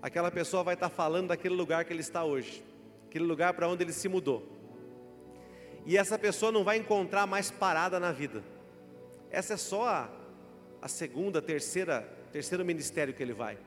aquela 0.00 0.30
pessoa 0.30 0.62
vai 0.62 0.74
estar 0.74 0.90
falando 0.90 1.28
daquele 1.28 1.54
lugar 1.54 1.84
que 1.84 1.92
ele 1.92 2.02
está 2.02 2.22
hoje, 2.22 2.62
aquele 3.08 3.24
lugar 3.24 3.54
para 3.54 3.66
onde 3.66 3.82
ele 3.82 3.92
se 3.92 4.08
mudou. 4.08 4.61
E 5.84 5.96
essa 5.96 6.18
pessoa 6.18 6.52
não 6.52 6.64
vai 6.64 6.76
encontrar 6.76 7.26
mais 7.26 7.50
parada 7.50 7.98
na 7.98 8.12
vida. 8.12 8.42
Essa 9.30 9.54
é 9.54 9.56
só 9.56 9.88
a, 9.88 10.10
a 10.80 10.88
segunda, 10.88 11.42
terceira, 11.42 12.02
terceiro 12.30 12.64
ministério 12.64 13.14
que 13.14 13.22
ele 13.22 13.32
vai. 13.32 13.58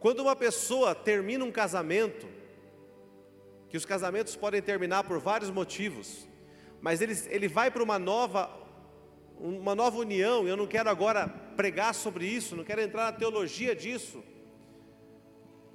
Quando 0.00 0.20
uma 0.20 0.36
pessoa 0.36 0.94
termina 0.94 1.44
um 1.44 1.52
casamento, 1.52 2.26
que 3.68 3.76
os 3.76 3.84
casamentos 3.84 4.34
podem 4.36 4.62
terminar 4.62 5.04
por 5.04 5.18
vários 5.18 5.50
motivos, 5.50 6.26
mas 6.80 7.00
ele, 7.00 7.16
ele 7.28 7.48
vai 7.48 7.70
para 7.70 7.82
uma 7.82 7.98
nova 7.98 8.50
uma 9.40 9.72
nova 9.72 9.96
união, 9.98 10.48
eu 10.48 10.56
não 10.56 10.66
quero 10.66 10.90
agora 10.90 11.28
pregar 11.56 11.94
sobre 11.94 12.26
isso, 12.26 12.56
não 12.56 12.64
quero 12.64 12.80
entrar 12.80 13.04
na 13.04 13.12
teologia 13.12 13.74
disso, 13.74 14.22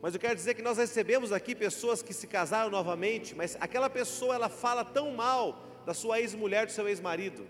mas 0.03 0.13
eu 0.13 0.19
quero 0.19 0.35
dizer 0.35 0.53
que 0.53 0.61
nós 0.61 0.77
recebemos 0.77 1.31
aqui 1.31 1.55
pessoas 1.55 2.01
que 2.03 2.13
se 2.13 2.27
casaram 2.27 2.69
novamente, 2.69 3.33
mas 3.33 3.55
aquela 3.61 3.89
pessoa 3.89 4.35
ela 4.35 4.49
fala 4.49 4.83
tão 4.83 5.11
mal 5.11 5.65
da 5.85 5.93
sua 5.93 6.19
ex-mulher, 6.19 6.65
do 6.65 6.73
seu 6.73 6.89
ex-marido, 6.89 7.47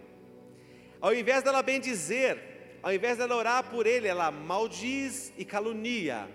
ao 1.01 1.15
invés 1.15 1.41
dela 1.41 1.63
bem 1.63 1.79
dizer, 1.79 2.77
ao 2.83 2.93
invés 2.93 3.17
dela 3.17 3.35
orar 3.35 3.63
por 3.71 3.87
ele, 3.87 4.07
ela 4.07 4.29
maldiz 4.29 5.33
e 5.35 5.43
calunia, 5.43 6.29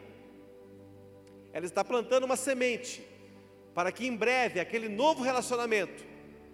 ela 1.53 1.65
está 1.65 1.85
plantando 1.85 2.25
uma 2.25 2.35
semente, 2.35 3.01
para 3.73 3.93
que 3.93 4.05
em 4.05 4.17
breve 4.17 4.59
aquele 4.59 4.89
novo 4.89 5.23
relacionamento 5.23 6.05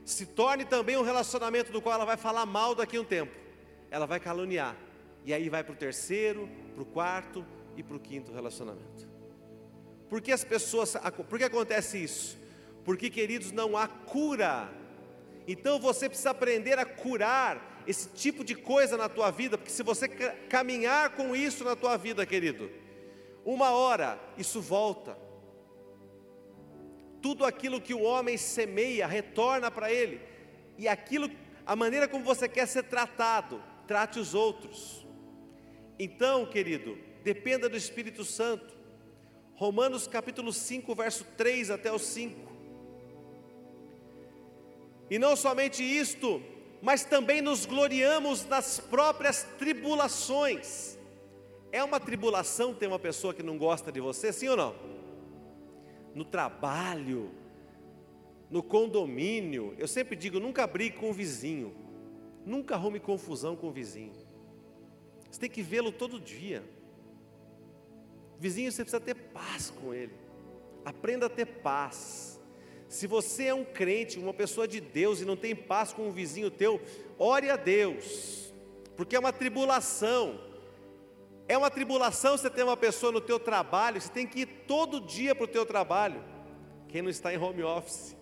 se 0.04 0.26
torne 0.26 0.66
também 0.66 0.98
um 0.98 1.02
relacionamento 1.02 1.72
do 1.72 1.80
qual 1.80 1.94
ela 1.94 2.04
vai 2.04 2.18
falar 2.18 2.44
mal 2.44 2.74
daqui 2.74 2.98
a 2.98 3.00
um 3.00 3.04
tempo. 3.04 3.32
Ela 3.90 4.04
vai 4.04 4.20
caluniar. 4.20 4.76
E 5.24 5.32
aí 5.32 5.48
vai 5.48 5.64
para 5.64 5.72
o 5.72 5.76
terceiro, 5.76 6.50
para 6.74 6.82
o 6.82 6.86
quarto 6.86 7.46
e 7.74 7.82
para 7.82 7.96
o 7.96 7.98
quinto 8.00 8.30
relacionamento. 8.30 9.13
Por 10.14 10.20
que 10.20 10.30
as 10.30 10.44
pessoas, 10.44 10.94
por 11.28 11.40
que 11.40 11.44
acontece 11.44 11.98
isso? 11.98 12.38
Porque, 12.84 13.10
queridos, 13.10 13.50
não 13.50 13.76
há 13.76 13.88
cura. 13.88 14.72
Então 15.44 15.80
você 15.80 16.08
precisa 16.08 16.30
aprender 16.30 16.78
a 16.78 16.84
curar 16.84 17.82
esse 17.84 18.08
tipo 18.10 18.44
de 18.44 18.54
coisa 18.54 18.96
na 18.96 19.08
tua 19.08 19.32
vida, 19.32 19.58
porque 19.58 19.72
se 19.72 19.82
você 19.82 20.06
caminhar 20.06 21.16
com 21.16 21.34
isso 21.34 21.64
na 21.64 21.74
tua 21.74 21.96
vida, 21.96 22.24
querido, 22.24 22.70
uma 23.44 23.72
hora 23.72 24.16
isso 24.38 24.60
volta 24.60 25.18
tudo 27.20 27.44
aquilo 27.44 27.80
que 27.80 27.92
o 27.92 28.02
homem 28.02 28.36
semeia 28.36 29.08
retorna 29.08 29.68
para 29.68 29.90
ele. 29.90 30.20
E 30.78 30.86
aquilo, 30.86 31.28
a 31.66 31.74
maneira 31.74 32.06
como 32.06 32.24
você 32.24 32.48
quer 32.48 32.68
ser 32.68 32.84
tratado, 32.84 33.60
trate 33.84 34.20
os 34.20 34.32
outros. 34.32 35.04
Então, 35.98 36.46
querido, 36.46 36.96
dependa 37.24 37.68
do 37.68 37.76
Espírito 37.76 38.24
Santo. 38.24 38.83
Romanos 39.56 40.06
capítulo 40.06 40.52
5, 40.52 40.94
verso 40.94 41.24
3 41.36 41.70
até 41.70 41.92
o 41.92 41.98
5. 41.98 42.52
E 45.10 45.18
não 45.18 45.36
somente 45.36 45.82
isto, 45.82 46.42
mas 46.82 47.04
também 47.04 47.40
nos 47.40 47.66
gloriamos 47.66 48.44
nas 48.46 48.80
próprias 48.80 49.44
tribulações. 49.58 50.98
É 51.70 51.82
uma 51.82 52.00
tribulação 52.00 52.74
ter 52.74 52.86
uma 52.86 52.98
pessoa 52.98 53.34
que 53.34 53.42
não 53.42 53.58
gosta 53.58 53.92
de 53.92 54.00
você, 54.00 54.32
sim 54.32 54.48
ou 54.48 54.56
não? 54.56 54.94
no 56.14 56.24
trabalho, 56.24 57.30
no 58.48 58.62
condomínio. 58.62 59.74
Eu 59.76 59.88
sempre 59.88 60.14
digo: 60.14 60.38
nunca 60.38 60.66
brigue 60.66 60.96
com 60.96 61.10
o 61.10 61.12
vizinho, 61.12 61.74
nunca 62.46 62.76
arrume 62.76 63.00
confusão 63.00 63.56
com 63.56 63.68
o 63.68 63.72
vizinho. 63.72 64.12
Você 65.30 65.40
tem 65.40 65.50
que 65.50 65.62
vê-lo 65.62 65.90
todo 65.90 66.20
dia. 66.20 66.62
Vizinho, 68.44 68.70
você 68.70 68.82
precisa 68.82 69.00
ter 69.00 69.14
paz 69.14 69.70
com 69.70 69.94
ele. 69.94 70.12
Aprenda 70.84 71.26
a 71.26 71.30
ter 71.30 71.46
paz. 71.46 72.38
Se 72.88 73.06
você 73.06 73.44
é 73.44 73.54
um 73.54 73.64
crente, 73.64 74.18
uma 74.18 74.34
pessoa 74.34 74.68
de 74.68 74.80
Deus 74.80 75.20
e 75.20 75.24
não 75.24 75.36
tem 75.36 75.56
paz 75.56 75.94
com 75.94 76.08
um 76.08 76.12
vizinho 76.12 76.50
teu, 76.50 76.78
ore 77.18 77.48
a 77.48 77.56
Deus, 77.56 78.52
porque 78.96 79.16
é 79.16 79.18
uma 79.18 79.32
tribulação 79.32 80.38
é 81.46 81.56
uma 81.58 81.70
tribulação 81.70 82.36
você 82.36 82.48
ter 82.48 82.62
uma 82.62 82.76
pessoa 82.76 83.12
no 83.12 83.20
teu 83.20 83.38
trabalho, 83.38 84.00
você 84.00 84.10
tem 84.10 84.26
que 84.26 84.40
ir 84.40 84.46
todo 84.66 85.00
dia 85.00 85.34
para 85.34 85.44
o 85.44 85.48
teu 85.48 85.66
trabalho. 85.66 86.22
Quem 86.88 87.02
não 87.02 87.10
está 87.10 87.32
em 87.32 87.38
home 87.38 87.62
office. 87.62 88.16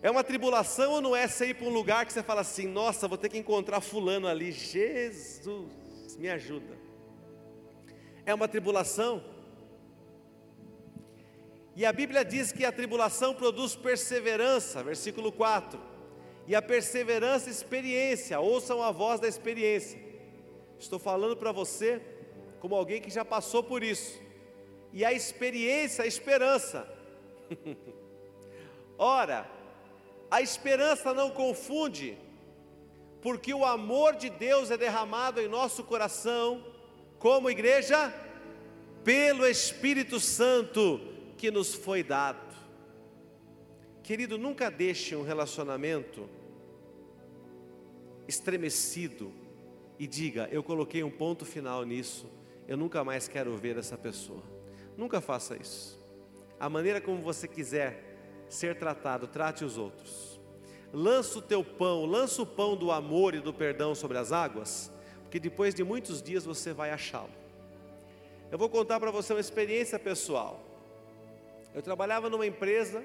É 0.00 0.10
uma 0.10 0.22
tribulação 0.22 0.92
ou 0.92 1.00
não 1.00 1.14
é 1.14 1.26
você 1.26 1.46
ir 1.46 1.54
para 1.54 1.66
um 1.66 1.72
lugar 1.72 2.06
que 2.06 2.12
você 2.12 2.22
fala 2.22 2.40
assim, 2.40 2.66
nossa, 2.66 3.08
vou 3.08 3.18
ter 3.18 3.28
que 3.28 3.38
encontrar 3.38 3.80
fulano 3.80 4.28
ali. 4.28 4.52
Jesus, 4.52 6.16
me 6.18 6.28
ajuda. 6.28 6.78
É 8.24 8.32
uma 8.32 8.46
tribulação. 8.46 9.31
E 11.74 11.86
a 11.86 11.92
Bíblia 11.92 12.22
diz 12.22 12.52
que 12.52 12.66
a 12.66 12.72
tribulação 12.72 13.34
produz 13.34 13.74
perseverança, 13.74 14.82
versículo 14.82 15.32
4. 15.32 15.80
e 16.46 16.54
a 16.54 16.60
perseverança, 16.60 17.48
experiência. 17.48 18.38
Ouçam 18.40 18.82
a 18.82 18.90
voz 18.90 19.20
da 19.20 19.28
experiência. 19.28 19.98
Estou 20.78 20.98
falando 20.98 21.36
para 21.36 21.52
você 21.52 22.02
como 22.60 22.74
alguém 22.74 23.00
que 23.00 23.10
já 23.10 23.24
passou 23.24 23.62
por 23.62 23.82
isso. 23.82 24.20
E 24.92 25.04
a 25.04 25.12
experiência, 25.12 26.04
a 26.04 26.06
esperança. 26.06 26.86
Ora, 28.98 29.48
a 30.30 30.42
esperança 30.42 31.14
não 31.14 31.30
confunde, 31.30 32.18
porque 33.22 33.54
o 33.54 33.64
amor 33.64 34.16
de 34.16 34.28
Deus 34.28 34.70
é 34.70 34.76
derramado 34.76 35.40
em 35.40 35.48
nosso 35.48 35.84
coração, 35.84 36.62
como 37.18 37.48
igreja, 37.48 38.12
pelo 39.04 39.46
Espírito 39.46 40.20
Santo 40.20 41.11
que 41.42 41.50
nos 41.50 41.74
foi 41.74 42.04
dado. 42.04 42.54
Querido, 44.00 44.38
nunca 44.38 44.70
deixe 44.70 45.16
um 45.16 45.24
relacionamento 45.24 46.30
estremecido 48.28 49.32
e 49.98 50.06
diga: 50.06 50.48
Eu 50.52 50.62
coloquei 50.62 51.02
um 51.02 51.10
ponto 51.10 51.44
final 51.44 51.82
nisso, 51.82 52.30
eu 52.68 52.76
nunca 52.76 53.02
mais 53.02 53.26
quero 53.26 53.56
ver 53.56 53.76
essa 53.76 53.98
pessoa. 53.98 54.44
Nunca 54.96 55.20
faça 55.20 55.56
isso. 55.56 56.00
A 56.60 56.70
maneira 56.70 57.00
como 57.00 57.20
você 57.20 57.48
quiser 57.48 58.44
ser 58.48 58.78
tratado, 58.78 59.26
trate 59.26 59.64
os 59.64 59.76
outros. 59.76 60.40
Lança 60.92 61.40
o 61.40 61.42
teu 61.42 61.64
pão, 61.64 62.04
lança 62.04 62.40
o 62.40 62.46
pão 62.46 62.76
do 62.76 62.92
amor 62.92 63.34
e 63.34 63.40
do 63.40 63.52
perdão 63.52 63.96
sobre 63.96 64.16
as 64.16 64.30
águas, 64.30 64.92
porque 65.22 65.40
depois 65.40 65.74
de 65.74 65.82
muitos 65.82 66.22
dias 66.22 66.44
você 66.44 66.72
vai 66.72 66.92
achá-lo. 66.92 67.34
Eu 68.48 68.56
vou 68.56 68.68
contar 68.68 69.00
para 69.00 69.10
você 69.10 69.32
uma 69.32 69.40
experiência 69.40 69.98
pessoal. 69.98 70.68
Eu 71.74 71.80
trabalhava 71.80 72.28
numa 72.28 72.46
empresa 72.46 73.02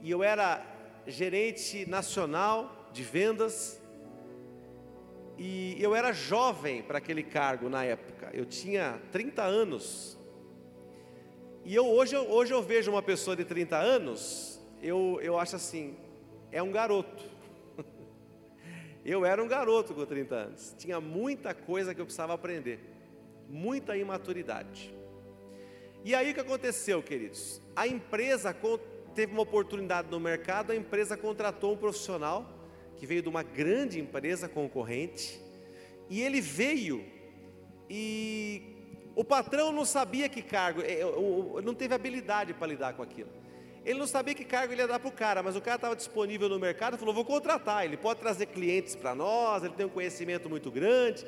e 0.00 0.10
eu 0.10 0.22
era 0.22 0.64
gerente 1.06 1.86
nacional 1.88 2.88
de 2.92 3.02
vendas. 3.02 3.80
E 5.36 5.76
eu 5.78 5.94
era 5.94 6.12
jovem 6.12 6.82
para 6.82 6.98
aquele 6.98 7.22
cargo 7.22 7.68
na 7.68 7.84
época, 7.84 8.30
eu 8.32 8.46
tinha 8.46 9.00
30 9.10 9.42
anos. 9.42 10.16
E 11.64 11.74
eu 11.74 11.86
hoje, 11.86 12.16
hoje 12.16 12.52
eu 12.54 12.62
vejo 12.62 12.90
uma 12.90 13.02
pessoa 13.02 13.34
de 13.34 13.44
30 13.44 13.76
anos, 13.76 14.60
eu, 14.80 15.18
eu 15.22 15.38
acho 15.38 15.56
assim, 15.56 15.96
é 16.52 16.62
um 16.62 16.70
garoto. 16.70 17.24
Eu 19.04 19.22
era 19.22 19.42
um 19.42 19.46
garoto 19.46 19.92
com 19.92 20.06
30 20.06 20.34
anos, 20.34 20.74
tinha 20.78 20.98
muita 20.98 21.52
coisa 21.52 21.94
que 21.94 22.00
eu 22.00 22.06
precisava 22.06 22.32
aprender, 22.32 22.80
muita 23.50 23.98
imaturidade. 23.98 24.94
E 26.04 26.14
aí 26.14 26.32
o 26.32 26.34
que 26.34 26.40
aconteceu, 26.40 27.02
queridos? 27.02 27.62
A 27.74 27.88
empresa 27.88 28.54
teve 29.14 29.32
uma 29.32 29.40
oportunidade 29.40 30.10
no 30.10 30.20
mercado, 30.20 30.70
a 30.70 30.76
empresa 30.76 31.16
contratou 31.16 31.72
um 31.72 31.76
profissional 31.78 32.46
que 32.98 33.06
veio 33.06 33.22
de 33.22 33.28
uma 33.30 33.42
grande 33.42 33.98
empresa 33.98 34.46
concorrente, 34.46 35.40
e 36.10 36.20
ele 36.20 36.42
veio 36.42 37.02
e 37.88 38.74
o 39.16 39.24
patrão 39.24 39.72
não 39.72 39.86
sabia 39.86 40.28
que 40.28 40.42
cargo, 40.42 40.82
é, 40.82 41.00
não 41.62 41.74
teve 41.74 41.94
habilidade 41.94 42.52
para 42.52 42.66
lidar 42.66 42.92
com 42.92 43.02
aquilo. 43.02 43.30
Ele 43.82 43.98
não 43.98 44.06
sabia 44.06 44.34
que 44.34 44.44
cargo 44.44 44.74
ele 44.74 44.82
ia 44.82 44.88
dar 44.88 44.98
para 44.98 45.08
o 45.08 45.12
cara, 45.12 45.42
mas 45.42 45.56
o 45.56 45.60
cara 45.62 45.76
estava 45.76 45.96
disponível 45.96 46.50
no 46.50 46.58
mercado, 46.58 46.98
falou: 46.98 47.14
vou 47.14 47.24
contratar, 47.24 47.86
ele 47.86 47.96
pode 47.96 48.20
trazer 48.20 48.46
clientes 48.46 48.94
para 48.94 49.14
nós, 49.14 49.64
ele 49.64 49.72
tem 49.72 49.86
um 49.86 49.90
conhecimento 49.90 50.50
muito 50.50 50.70
grande, 50.70 51.26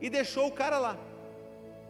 e 0.00 0.08
deixou 0.08 0.46
o 0.46 0.52
cara 0.52 0.78
lá. 0.78 0.98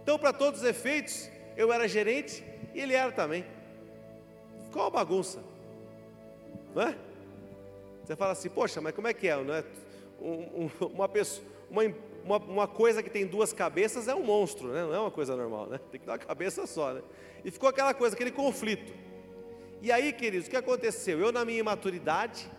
Então, 0.02 0.18
para 0.18 0.32
todos 0.32 0.62
os 0.62 0.66
efeitos, 0.66 1.30
eu 1.56 1.72
era 1.72 1.88
gerente 1.88 2.44
e 2.74 2.80
ele 2.80 2.94
era 2.94 3.12
também. 3.12 3.44
Ficou 4.64 4.82
uma 4.82 4.90
bagunça. 4.90 5.42
Não 6.74 6.82
é? 6.82 6.96
Você 8.04 8.16
fala 8.16 8.32
assim, 8.32 8.50
poxa, 8.50 8.80
mas 8.80 8.94
como 8.94 9.08
é 9.08 9.14
que 9.14 9.28
é? 9.28 9.36
Não 9.36 9.54
é? 9.54 9.64
Um, 10.20 10.64
um, 10.64 10.86
uma, 10.86 11.08
pessoa, 11.08 11.46
uma, 11.70 12.36
uma, 12.38 12.68
coisa 12.68 13.02
que 13.02 13.10
tem 13.10 13.26
duas 13.26 13.52
cabeças 13.52 14.08
é 14.08 14.14
um 14.14 14.22
monstro, 14.22 14.68
né? 14.68 14.82
não 14.82 14.94
é 14.94 15.00
uma 15.00 15.10
coisa 15.10 15.34
normal, 15.36 15.66
né? 15.66 15.80
tem 15.90 16.00
que 16.00 16.06
dar 16.06 16.12
uma 16.12 16.18
cabeça 16.18 16.66
só. 16.66 16.92
Né? 16.92 17.02
E 17.44 17.50
ficou 17.50 17.68
aquela 17.68 17.94
coisa, 17.94 18.14
aquele 18.14 18.30
conflito. 18.30 18.92
E 19.80 19.92
aí, 19.92 20.12
queridos, 20.12 20.46
o 20.46 20.50
que 20.50 20.56
aconteceu? 20.56 21.18
Eu, 21.20 21.30
na 21.30 21.44
minha 21.44 21.60
imaturidade, 21.60 22.50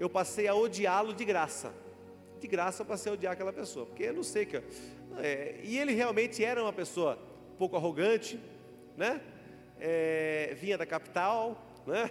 eu 0.00 0.10
passei 0.10 0.48
a 0.48 0.54
odiá-lo 0.54 1.12
de 1.12 1.24
graça. 1.24 1.72
De 2.40 2.48
graça 2.48 2.82
eu 2.82 2.86
passei 2.86 3.10
a 3.10 3.14
odiar 3.14 3.32
aquela 3.34 3.52
pessoa, 3.52 3.86
porque 3.86 4.04
eu 4.04 4.14
não 4.14 4.24
sei 4.24 4.44
que. 4.44 4.60
É, 5.18 5.60
e 5.62 5.78
ele 5.78 5.92
realmente 5.92 6.44
era 6.44 6.60
uma 6.60 6.72
pessoa 6.72 7.16
pouco 7.62 7.76
arrogante, 7.76 8.40
né? 8.96 9.20
é, 9.82 10.56
vinha 10.60 10.78
da 10.78 10.86
capital, 10.86 11.60
né? 11.84 12.08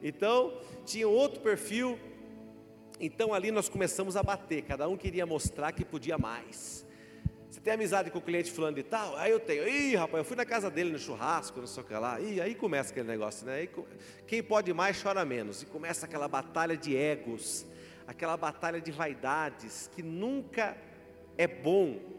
Então 0.00 0.56
tinha 0.86 1.08
outro 1.08 1.40
perfil. 1.40 1.98
Então 3.00 3.34
ali 3.34 3.50
nós 3.50 3.68
começamos 3.68 4.16
a 4.16 4.22
bater, 4.22 4.62
cada 4.62 4.88
um 4.88 4.96
queria 4.96 5.26
mostrar 5.26 5.72
que 5.72 5.84
podia 5.84 6.16
mais. 6.16 6.86
Você 7.50 7.60
tem 7.60 7.72
amizade 7.72 8.10
com 8.10 8.18
o 8.18 8.22
cliente 8.22 8.52
fulano 8.52 8.78
e 8.78 8.82
tal? 8.84 9.16
Aí 9.16 9.32
eu 9.32 9.40
tenho. 9.40 9.68
Ih, 9.68 9.96
rapaz, 9.96 10.18
eu 10.18 10.24
fui 10.24 10.36
na 10.36 10.46
casa 10.46 10.70
dele 10.70 10.92
no 10.92 10.98
churrasco, 10.98 11.58
não 11.58 11.66
sei 11.66 11.82
o 11.82 11.86
que 11.86 11.94
lá. 11.94 12.20
E 12.20 12.40
aí 12.40 12.54
começa 12.54 12.92
aquele 12.92 13.08
negócio, 13.08 13.44
né? 13.46 13.56
Aí, 13.56 13.70
quem 14.26 14.42
pode 14.42 14.72
mais 14.72 15.02
chora 15.02 15.24
menos. 15.24 15.62
E 15.62 15.66
começa 15.66 16.06
aquela 16.06 16.28
batalha 16.28 16.76
de 16.76 16.94
egos, 16.94 17.66
aquela 18.06 18.36
batalha 18.36 18.80
de 18.80 18.92
vaidades 18.92 19.90
que 19.94 20.02
nunca 20.02 20.76
é 21.36 21.48
bom 21.48 22.17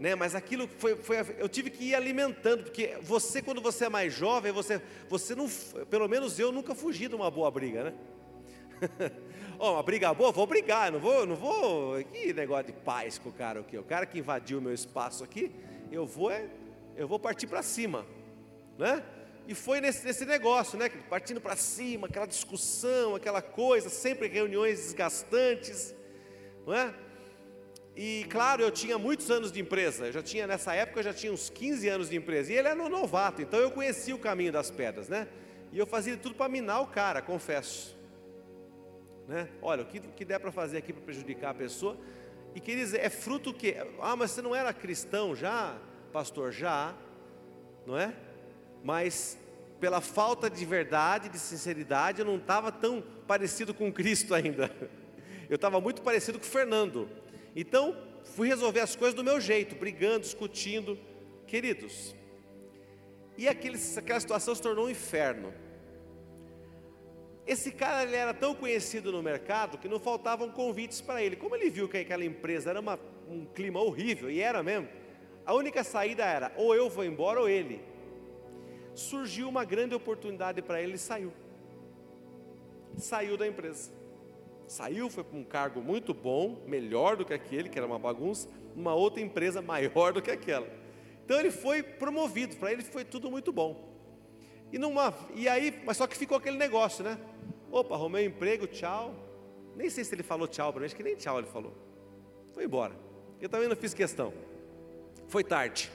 né? 0.00 0.14
Mas 0.14 0.34
aquilo 0.34 0.66
foi, 0.66 0.96
foi, 0.96 1.18
eu 1.38 1.46
tive 1.46 1.68
que 1.68 1.84
ir 1.84 1.94
alimentando, 1.94 2.64
porque 2.64 2.96
você, 3.02 3.42
quando 3.42 3.60
você 3.60 3.84
é 3.84 3.88
mais 3.90 4.14
jovem, 4.14 4.50
você, 4.50 4.80
você 5.10 5.34
não, 5.34 5.46
pelo 5.90 6.08
menos 6.08 6.38
eu 6.38 6.50
nunca 6.50 6.74
fugi 6.74 7.06
de 7.06 7.14
uma 7.14 7.30
boa 7.30 7.50
briga, 7.50 7.84
né? 7.84 7.94
oh, 9.58 9.72
uma 9.72 9.82
briga 9.82 10.14
boa, 10.14 10.32
vou 10.32 10.46
brigar, 10.46 10.90
não 10.90 10.98
vou, 10.98 11.26
não 11.26 11.36
vou, 11.36 12.02
que 12.04 12.32
negócio 12.32 12.68
de 12.68 12.72
paz 12.72 13.18
com 13.18 13.28
o 13.28 13.32
cara 13.32 13.60
aqui, 13.60 13.76
o 13.76 13.84
cara 13.84 14.06
que 14.06 14.18
invadiu 14.18 14.58
o 14.58 14.62
meu 14.62 14.72
espaço 14.72 15.22
aqui, 15.22 15.52
eu 15.92 16.06
vou, 16.06 16.30
é, 16.30 16.48
eu 16.96 17.06
vou 17.06 17.18
partir 17.18 17.46
para 17.46 17.62
cima, 17.62 18.06
né? 18.78 19.04
E 19.46 19.54
foi 19.54 19.82
nesse, 19.82 20.06
nesse 20.06 20.24
negócio, 20.24 20.78
né? 20.78 20.88
Partindo 21.10 21.42
para 21.42 21.56
cima, 21.56 22.06
aquela 22.06 22.26
discussão, 22.26 23.16
aquela 23.16 23.42
coisa, 23.42 23.90
sempre 23.90 24.28
reuniões 24.28 24.78
desgastantes, 24.78 25.94
não 26.66 26.72
é? 26.72 26.94
E 28.02 28.24
claro, 28.30 28.62
eu 28.62 28.70
tinha 28.70 28.96
muitos 28.96 29.30
anos 29.30 29.52
de 29.52 29.60
empresa, 29.60 30.06
eu 30.06 30.12
já 30.12 30.22
tinha 30.22 30.46
nessa 30.46 30.74
época 30.74 31.00
eu 31.00 31.04
já 31.04 31.12
tinha 31.12 31.30
uns 31.30 31.50
15 31.50 31.86
anos 31.86 32.08
de 32.08 32.16
empresa. 32.16 32.50
E 32.50 32.56
ele 32.56 32.66
era 32.66 32.82
um 32.82 32.88
novato, 32.88 33.42
então 33.42 33.60
eu 33.60 33.70
conhecia 33.70 34.16
o 34.16 34.18
caminho 34.18 34.50
das 34.50 34.70
pedras, 34.70 35.10
né? 35.10 35.28
E 35.70 35.78
eu 35.78 35.86
fazia 35.86 36.16
tudo 36.16 36.34
para 36.34 36.48
minar 36.48 36.80
o 36.80 36.86
cara, 36.86 37.20
confesso. 37.20 37.94
Né? 39.28 39.50
Olha, 39.60 39.82
o 39.82 39.84
que, 39.84 40.00
que 40.00 40.24
der 40.24 40.40
para 40.40 40.50
fazer 40.50 40.78
aqui 40.78 40.94
para 40.94 41.02
prejudicar 41.02 41.50
a 41.50 41.54
pessoa. 41.54 41.94
E 42.54 42.58
queridos, 42.60 42.94
é 42.94 43.10
fruto 43.10 43.52
que. 43.52 43.76
Ah, 44.00 44.16
mas 44.16 44.30
você 44.30 44.40
não 44.40 44.56
era 44.56 44.72
cristão 44.72 45.36
já, 45.36 45.76
pastor? 46.10 46.52
Já, 46.52 46.94
não 47.86 47.98
é? 47.98 48.14
Mas 48.82 49.36
pela 49.78 50.00
falta 50.00 50.48
de 50.48 50.64
verdade, 50.64 51.28
de 51.28 51.38
sinceridade, 51.38 52.20
eu 52.20 52.24
não 52.24 52.36
estava 52.36 52.72
tão 52.72 53.04
parecido 53.26 53.74
com 53.74 53.92
Cristo 53.92 54.32
ainda. 54.34 54.74
Eu 55.50 55.56
estava 55.56 55.82
muito 55.82 56.00
parecido 56.00 56.38
com 56.38 56.46
Fernando. 56.46 57.06
Então, 57.54 57.96
fui 58.22 58.48
resolver 58.48 58.80
as 58.80 58.94
coisas 58.94 59.14
do 59.14 59.24
meu 59.24 59.40
jeito, 59.40 59.74
brigando, 59.74 60.20
discutindo. 60.20 60.98
Queridos, 61.46 62.14
e 63.36 63.48
aquele, 63.48 63.78
aquela 63.96 64.20
situação 64.20 64.54
se 64.54 64.62
tornou 64.62 64.86
um 64.86 64.90
inferno. 64.90 65.52
Esse 67.46 67.72
cara 67.72 68.04
ele 68.04 68.14
era 68.14 68.32
tão 68.32 68.54
conhecido 68.54 69.10
no 69.10 69.22
mercado 69.22 69.78
que 69.78 69.88
não 69.88 69.98
faltavam 69.98 70.50
convites 70.50 71.00
para 71.00 71.22
ele. 71.22 71.34
Como 71.36 71.56
ele 71.56 71.70
viu 71.70 71.88
que 71.88 71.96
aquela 71.96 72.24
empresa 72.24 72.70
era 72.70 72.78
uma, 72.78 73.00
um 73.28 73.44
clima 73.46 73.80
horrível, 73.80 74.30
e 74.30 74.40
era 74.40 74.62
mesmo, 74.62 74.88
a 75.44 75.54
única 75.54 75.82
saída 75.82 76.24
era 76.24 76.52
ou 76.56 76.74
eu 76.74 76.88
vou 76.88 77.04
embora 77.04 77.40
ou 77.40 77.48
ele. 77.48 77.80
Surgiu 78.94 79.48
uma 79.48 79.64
grande 79.64 79.94
oportunidade 79.94 80.62
para 80.62 80.80
ele 80.80 80.94
e 80.94 80.98
saiu. 80.98 81.32
Saiu 82.96 83.36
da 83.36 83.46
empresa 83.46 83.99
saiu, 84.70 85.10
foi 85.10 85.24
para 85.24 85.36
um 85.36 85.42
cargo 85.42 85.80
muito 85.80 86.14
bom, 86.14 86.62
melhor 86.64 87.16
do 87.16 87.24
que 87.24 87.34
aquele, 87.34 87.68
que 87.68 87.76
era 87.76 87.86
uma 87.86 87.98
bagunça, 87.98 88.48
numa 88.76 88.94
outra 88.94 89.20
empresa 89.20 89.60
maior 89.60 90.12
do 90.12 90.22
que 90.22 90.30
aquela. 90.30 90.66
Então 91.24 91.40
ele 91.40 91.50
foi 91.50 91.82
promovido, 91.82 92.56
para 92.56 92.72
ele 92.72 92.82
foi 92.82 93.04
tudo 93.04 93.28
muito 93.28 93.52
bom. 93.52 93.88
E, 94.72 94.78
numa, 94.78 95.12
e 95.34 95.48
aí, 95.48 95.76
mas 95.84 95.96
só 95.96 96.06
que 96.06 96.16
ficou 96.16 96.38
aquele 96.38 96.56
negócio, 96.56 97.02
né? 97.02 97.18
Opa, 97.68 97.96
arrumei 97.96 98.24
um 98.24 98.30
emprego, 98.30 98.68
tchau. 98.68 99.12
Nem 99.74 99.90
sei 99.90 100.04
se 100.04 100.14
ele 100.14 100.22
falou 100.22 100.46
tchau 100.46 100.72
para 100.72 100.80
mim, 100.80 100.86
acho 100.86 100.94
que 100.94 101.02
nem 101.02 101.16
tchau 101.16 101.38
ele 101.38 101.48
falou. 101.48 101.74
Foi 102.52 102.64
embora. 102.64 102.94
Eu 103.40 103.48
também 103.48 103.68
não 103.68 103.74
fiz 103.74 103.92
questão. 103.92 104.32
Foi 105.26 105.42
tarde. 105.42 105.90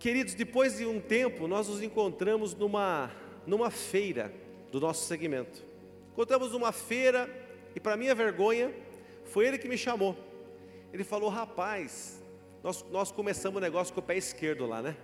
Queridos, 0.00 0.34
depois 0.34 0.78
de 0.78 0.86
um 0.86 1.00
tempo, 1.00 1.46
nós 1.46 1.68
nos 1.68 1.82
encontramos 1.82 2.52
numa, 2.52 3.12
numa 3.46 3.70
feira 3.70 4.34
do 4.72 4.80
nosso 4.80 5.06
segmento. 5.06 5.67
Encontramos 6.18 6.50
numa 6.50 6.72
feira 6.72 7.30
e, 7.76 7.78
para 7.78 7.96
minha 7.96 8.12
vergonha, 8.12 8.74
foi 9.26 9.46
ele 9.46 9.56
que 9.56 9.68
me 9.68 9.78
chamou. 9.78 10.16
Ele 10.92 11.04
falou: 11.04 11.30
Rapaz, 11.30 12.20
nós, 12.60 12.84
nós 12.90 13.12
começamos 13.12 13.58
o 13.58 13.60
negócio 13.60 13.94
com 13.94 14.00
o 14.00 14.02
pé 14.02 14.16
esquerdo 14.16 14.66
lá, 14.66 14.82
né? 14.82 14.96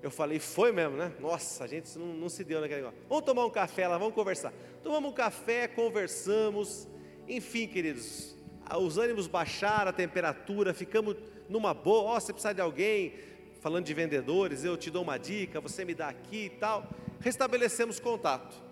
Eu 0.00 0.12
falei, 0.12 0.38
foi 0.38 0.70
mesmo, 0.70 0.96
né? 0.96 1.12
Nossa, 1.18 1.64
a 1.64 1.66
gente 1.66 1.98
não, 1.98 2.06
não 2.06 2.28
se 2.28 2.44
deu 2.44 2.60
naquele 2.60 2.82
negócio. 2.82 3.00
Vamos 3.08 3.24
tomar 3.24 3.44
um 3.44 3.50
café 3.50 3.88
lá, 3.88 3.98
vamos 3.98 4.14
conversar. 4.14 4.52
Tomamos 4.80 5.10
um 5.10 5.12
café, 5.12 5.66
conversamos. 5.66 6.86
Enfim, 7.26 7.66
queridos, 7.66 8.36
os 8.78 8.98
ânimos 8.98 9.26
baixaram, 9.26 9.90
a 9.90 9.92
temperatura, 9.92 10.72
ficamos 10.72 11.16
numa 11.48 11.74
boa. 11.74 12.12
Ó, 12.12 12.16
oh, 12.16 12.20
você 12.20 12.32
precisa 12.32 12.54
de 12.54 12.60
alguém, 12.60 13.14
falando 13.60 13.86
de 13.86 13.92
vendedores, 13.92 14.62
eu 14.62 14.76
te 14.76 14.88
dou 14.88 15.02
uma 15.02 15.18
dica, 15.18 15.60
você 15.60 15.84
me 15.84 15.96
dá 15.96 16.10
aqui 16.10 16.44
e 16.44 16.50
tal. 16.50 16.88
Restabelecemos 17.18 17.98
contato. 17.98 18.70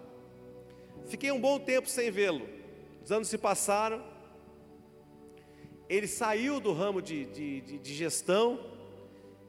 Fiquei 1.10 1.30
um 1.30 1.40
bom 1.40 1.58
tempo 1.58 1.88
sem 1.88 2.10
vê-lo. 2.10 2.48
Os 3.04 3.12
anos 3.12 3.28
se 3.28 3.36
passaram. 3.36 4.02
Ele 5.88 6.06
saiu 6.06 6.58
do 6.60 6.72
ramo 6.72 7.02
de, 7.02 7.26
de, 7.26 7.60
de, 7.60 7.78
de 7.78 7.94
gestão 7.94 8.70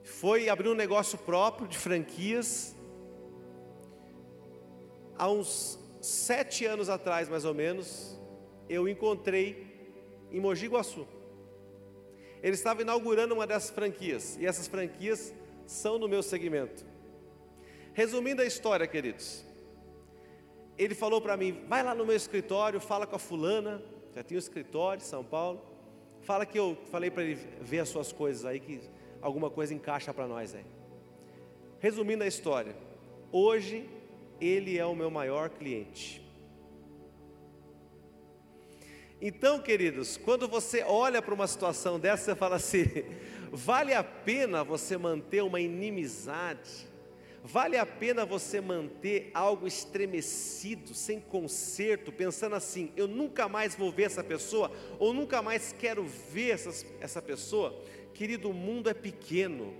foi 0.04 0.50
abrir 0.50 0.70
um 0.70 0.74
negócio 0.74 1.18
próprio 1.18 1.68
de 1.68 1.78
franquias. 1.78 2.76
Há 5.18 5.30
uns 5.30 5.80
sete 6.02 6.66
anos 6.66 6.90
atrás, 6.90 7.30
mais 7.30 7.46
ou 7.46 7.54
menos, 7.54 8.20
eu 8.68 8.88
encontrei 8.88 9.68
em 10.32 10.40
Mogi 10.40 10.68
Guaçu. 10.68 11.08
Ele 12.42 12.56
estava 12.56 12.82
inaugurando 12.82 13.36
uma 13.36 13.46
dessas 13.46 13.70
franquias, 13.70 14.36
e 14.40 14.48
essas 14.48 14.68
franquias 14.68 15.34
são 15.68 16.00
no 16.00 16.08
meu 16.08 16.24
segmento. 16.24 16.84
Resumindo 17.94 18.42
a 18.42 18.46
história, 18.46 18.88
queridos, 18.88 19.46
ele 20.78 20.96
falou 20.96 21.22
para 21.22 21.38
mim: 21.38 21.64
vai 21.68 21.84
lá 21.84 21.94
no 21.94 22.06
meu 22.06 22.16
escritório, 22.16 22.80
fala 22.80 23.06
com 23.06 23.16
a 23.16 23.20
fulana, 23.20 23.82
já 24.16 24.24
tinha 24.24 24.38
um 24.38 24.40
escritório 24.40 25.02
em 25.02 25.06
São 25.06 25.24
Paulo, 25.24 25.62
fala 26.22 26.46
que 26.46 26.58
eu 26.60 26.78
falei 26.92 27.10
para 27.10 27.24
ele 27.24 27.36
ver 27.62 27.80
as 27.80 27.90
suas 27.90 28.12
coisas 28.12 28.46
aí, 28.46 28.60
que 28.60 28.82
alguma 29.22 29.50
coisa 29.50 29.74
encaixa 29.74 30.14
para 30.14 30.28
nós 30.28 30.56
aí. 30.56 30.66
Resumindo 31.80 32.24
a 32.24 32.28
história, 32.28 32.76
hoje 33.32 33.90
ele 34.40 34.78
é 34.78 34.86
o 34.86 34.96
meu 34.96 35.10
maior 35.10 35.50
cliente. 35.50 36.22
Então, 39.22 39.60
queridos, 39.60 40.18
quando 40.18 40.48
você 40.48 40.84
olha 40.84 41.22
para 41.22 41.34
uma 41.34 41.46
situação 41.46 42.00
dessa, 42.00 42.24
você 42.24 42.36
fala 42.36 42.56
assim: 42.56 42.86
vale 43.52 43.94
a 43.94 44.04
pena 44.04 44.64
você 44.64 44.98
manter 44.98 45.44
uma 45.44 45.62
inimizade? 45.62 46.91
Vale 47.44 47.76
a 47.76 47.86
pena 47.86 48.24
você 48.24 48.62
manter 48.62 49.32
algo 49.34 49.66
estremecido, 49.66 50.94
sem 50.94 51.20
conserto, 51.20 52.12
pensando 52.12 52.56
assim: 52.56 52.92
eu 52.96 53.08
nunca 53.08 53.50
mais 53.50 53.76
vou 53.76 53.92
ver 53.92 54.04
essa 54.04 54.24
pessoa, 54.24 54.72
ou 55.00 55.12
nunca 55.12 55.42
mais 55.42 55.74
quero 55.74 56.06
ver 56.06 56.52
essa, 56.52 56.86
essa 57.00 57.22
pessoa? 57.22 57.76
Querido, 58.14 58.50
o 58.50 58.54
mundo 58.54 58.90
é 58.90 58.94
pequeno. 58.94 59.74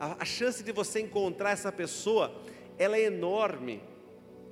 A, 0.00 0.22
a 0.22 0.24
chance 0.24 0.62
de 0.62 0.72
você 0.72 1.00
encontrar 1.00 1.50
essa 1.50 1.70
pessoa, 1.70 2.34
ela 2.78 2.96
é 2.96 3.02
enorme. 3.02 3.82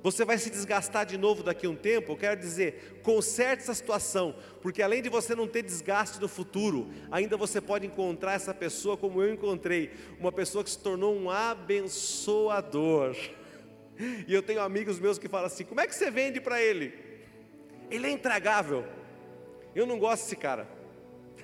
Você 0.03 0.23
vai 0.23 0.37
se 0.37 0.49
desgastar 0.49 1.05
de 1.05 1.17
novo 1.17 1.43
daqui 1.43 1.65
a 1.65 1.69
um 1.69 1.75
tempo. 1.75 2.11
Eu 2.11 2.17
quero 2.17 2.39
dizer, 2.39 2.99
conserte 3.03 3.63
essa 3.63 3.73
situação, 3.73 4.35
porque 4.61 4.81
além 4.81 5.01
de 5.01 5.09
você 5.09 5.35
não 5.35 5.47
ter 5.47 5.63
desgaste 5.63 6.21
no 6.21 6.27
futuro, 6.27 6.89
ainda 7.11 7.35
você 7.35 7.59
pode 7.59 7.85
encontrar 7.85 8.33
essa 8.33 8.53
pessoa 8.53 8.95
como 8.95 9.21
eu 9.21 9.33
encontrei, 9.33 9.91
uma 10.19 10.31
pessoa 10.31 10.63
que 10.63 10.69
se 10.69 10.79
tornou 10.79 11.15
um 11.15 11.29
abençoador. 11.29 13.15
E 14.27 14.31
eu 14.31 14.43
tenho 14.43 14.61
amigos 14.61 14.99
meus 14.99 15.17
que 15.17 15.27
falam 15.27 15.47
assim: 15.47 15.63
como 15.63 15.81
é 15.81 15.87
que 15.87 15.95
você 15.95 16.11
vende 16.11 16.39
para 16.39 16.61
ele? 16.61 16.93
Ele 17.89 18.05
é 18.05 18.11
intragável. 18.11 18.85
Eu 19.73 19.87
não 19.87 19.97
gosto 19.97 20.21
desse 20.21 20.35
cara. 20.35 20.67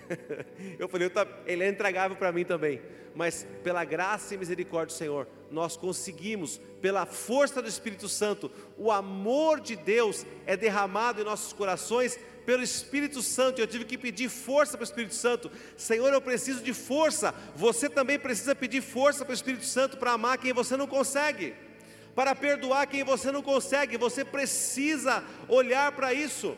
Eu 0.78 0.88
falei, 0.88 1.10
ele 1.46 1.64
é 1.64 1.68
entregável 1.70 2.16
para 2.18 2.32
mim 2.32 2.44
também. 2.46 2.82
Mas 3.16 3.48
pela 3.64 3.84
graça 3.84 4.34
e 4.34 4.38
misericórdia 4.38 4.96
do 4.96 4.98
Senhor, 4.98 5.28
nós 5.54 5.78
conseguimos, 5.78 6.60
pela 6.82 7.06
força 7.06 7.62
do 7.62 7.70
Espírito 7.70 8.10
Santo, 8.10 8.52
o 8.76 8.92
amor 8.92 9.62
de 9.62 9.76
Deus 9.76 10.26
é 10.48 10.58
derramado 10.58 11.22
em 11.22 11.24
nossos 11.24 11.54
corações 11.54 12.20
pelo 12.44 12.64
Espírito 12.64 13.22
Santo. 13.22 13.62
Eu 13.62 13.68
tive 13.68 13.86
que 13.86 13.98
pedir 13.98 14.30
força 14.30 14.76
para 14.76 14.82
o 14.82 14.84
Espírito 14.84 15.14
Santo. 15.14 15.52
Senhor, 15.78 16.12
eu 16.12 16.20
preciso 16.20 16.64
de 16.64 16.74
força. 16.74 17.34
Você 17.56 17.88
também 17.88 18.18
precisa 18.18 18.56
pedir 18.56 18.82
força 18.82 19.24
para 19.24 19.32
o 19.32 19.36
Espírito 19.36 19.66
Santo 19.66 19.96
para 19.96 20.14
amar 20.14 20.40
quem 20.40 20.52
você 20.52 20.76
não 20.76 20.88
consegue, 20.88 21.54
para 22.16 22.34
perdoar 22.34 22.88
quem 22.88 23.04
você 23.04 23.32
não 23.32 23.44
consegue. 23.44 23.96
Você 23.96 24.26
precisa 24.26 25.24
olhar 25.48 25.92
para 25.92 26.16
isso. 26.16 26.58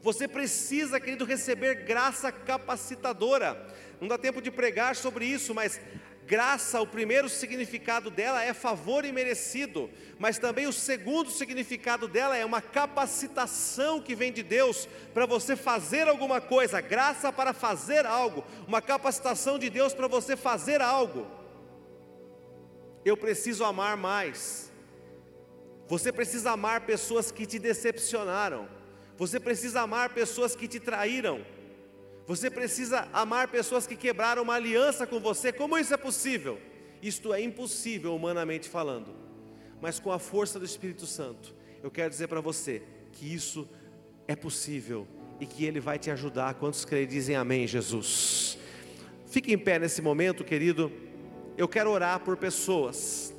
Você 0.00 0.26
precisa, 0.26 0.98
querido, 0.98 1.24
receber 1.26 1.84
graça 1.84 2.32
capacitadora. 2.32 3.66
Não 4.00 4.08
dá 4.08 4.18
tempo 4.18 4.42
de 4.42 4.50
pregar 4.50 4.96
sobre 4.96 5.24
isso, 5.24 5.54
mas 5.54 5.80
graça, 6.26 6.80
o 6.80 6.86
primeiro 6.86 7.28
significado 7.28 8.10
dela 8.10 8.42
é 8.42 8.52
favor 8.54 9.04
imerecido, 9.04 9.90
mas 10.18 10.38
também 10.38 10.66
o 10.66 10.72
segundo 10.72 11.30
significado 11.30 12.08
dela 12.08 12.36
é 12.36 12.44
uma 12.44 12.60
capacitação 12.60 14.00
que 14.00 14.14
vem 14.14 14.32
de 14.32 14.42
Deus 14.42 14.88
para 15.12 15.26
você 15.26 15.54
fazer 15.54 16.08
alguma 16.08 16.40
coisa, 16.40 16.80
graça 16.80 17.32
para 17.32 17.52
fazer 17.52 18.06
algo, 18.06 18.44
uma 18.66 18.80
capacitação 18.80 19.58
de 19.58 19.68
Deus 19.68 19.92
para 19.92 20.08
você 20.08 20.36
fazer 20.36 20.80
algo. 20.80 21.26
Eu 23.04 23.16
preciso 23.16 23.64
amar 23.64 23.96
mais. 23.96 24.72
Você 25.86 26.10
precisa 26.10 26.52
amar 26.52 26.80
pessoas 26.82 27.30
que 27.30 27.44
te 27.44 27.58
decepcionaram. 27.58 28.66
Você 29.18 29.38
precisa 29.38 29.82
amar 29.82 30.14
pessoas 30.14 30.56
que 30.56 30.66
te 30.66 30.80
traíram. 30.80 31.44
Você 32.26 32.50
precisa 32.50 33.08
amar 33.12 33.48
pessoas 33.48 33.86
que 33.86 33.96
quebraram 33.96 34.42
uma 34.42 34.54
aliança 34.54 35.06
com 35.06 35.20
você. 35.20 35.52
Como 35.52 35.76
isso 35.76 35.92
é 35.92 35.96
possível? 35.96 36.58
Isto 37.02 37.34
é 37.34 37.42
impossível 37.42 38.14
humanamente 38.14 38.68
falando. 38.68 39.14
Mas 39.80 39.98
com 39.98 40.10
a 40.10 40.18
força 40.18 40.58
do 40.58 40.64
Espírito 40.64 41.06
Santo, 41.06 41.54
eu 41.82 41.90
quero 41.90 42.08
dizer 42.08 42.28
para 42.28 42.40
você 42.40 42.82
que 43.12 43.32
isso 43.32 43.68
é 44.26 44.34
possível 44.34 45.06
e 45.38 45.44
que 45.44 45.66
Ele 45.66 45.80
vai 45.80 45.98
te 45.98 46.10
ajudar. 46.10 46.54
Quantos 46.54 46.84
creem 46.84 47.06
dizem 47.06 47.36
amém, 47.36 47.66
Jesus? 47.66 48.58
Fique 49.26 49.52
em 49.52 49.58
pé 49.58 49.78
nesse 49.78 50.00
momento, 50.00 50.44
querido. 50.44 50.90
Eu 51.58 51.68
quero 51.68 51.90
orar 51.90 52.20
por 52.20 52.36
pessoas 52.38 53.34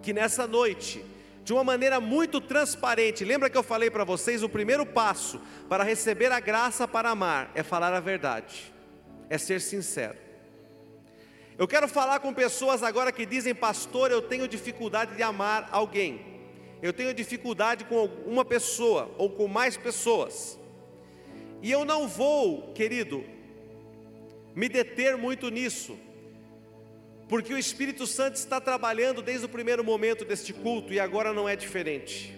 que 0.00 0.12
nessa 0.12 0.46
noite 0.46 1.04
de 1.48 1.54
uma 1.54 1.64
maneira 1.64 1.98
muito 1.98 2.42
transparente. 2.42 3.24
Lembra 3.24 3.48
que 3.48 3.56
eu 3.56 3.62
falei 3.62 3.90
para 3.90 4.04
vocês 4.04 4.42
o 4.42 4.50
primeiro 4.50 4.84
passo 4.84 5.40
para 5.66 5.82
receber 5.82 6.30
a 6.30 6.38
graça 6.38 6.86
para 6.86 7.08
amar 7.08 7.50
é 7.54 7.62
falar 7.62 7.94
a 7.94 8.00
verdade, 8.00 8.70
é 9.30 9.38
ser 9.38 9.58
sincero. 9.62 10.18
Eu 11.56 11.66
quero 11.66 11.88
falar 11.88 12.20
com 12.20 12.34
pessoas 12.34 12.82
agora 12.82 13.10
que 13.10 13.24
dizem, 13.24 13.54
pastor, 13.54 14.10
eu 14.10 14.20
tenho 14.20 14.46
dificuldade 14.46 15.16
de 15.16 15.22
amar 15.22 15.70
alguém, 15.72 16.20
eu 16.82 16.92
tenho 16.92 17.14
dificuldade 17.14 17.86
com 17.86 18.04
uma 18.26 18.44
pessoa 18.44 19.10
ou 19.16 19.30
com 19.30 19.48
mais 19.48 19.74
pessoas, 19.74 20.58
e 21.62 21.70
eu 21.70 21.82
não 21.82 22.06
vou, 22.06 22.74
querido, 22.74 23.24
me 24.54 24.68
deter 24.68 25.16
muito 25.16 25.48
nisso, 25.48 25.98
porque 27.28 27.52
o 27.52 27.58
Espírito 27.58 28.06
Santo 28.06 28.36
está 28.36 28.60
trabalhando 28.60 29.20
desde 29.20 29.44
o 29.44 29.48
primeiro 29.48 29.84
momento 29.84 30.24
deste 30.24 30.52
culto 30.52 30.92
e 30.92 30.98
agora 30.98 31.32
não 31.32 31.48
é 31.48 31.54
diferente. 31.54 32.34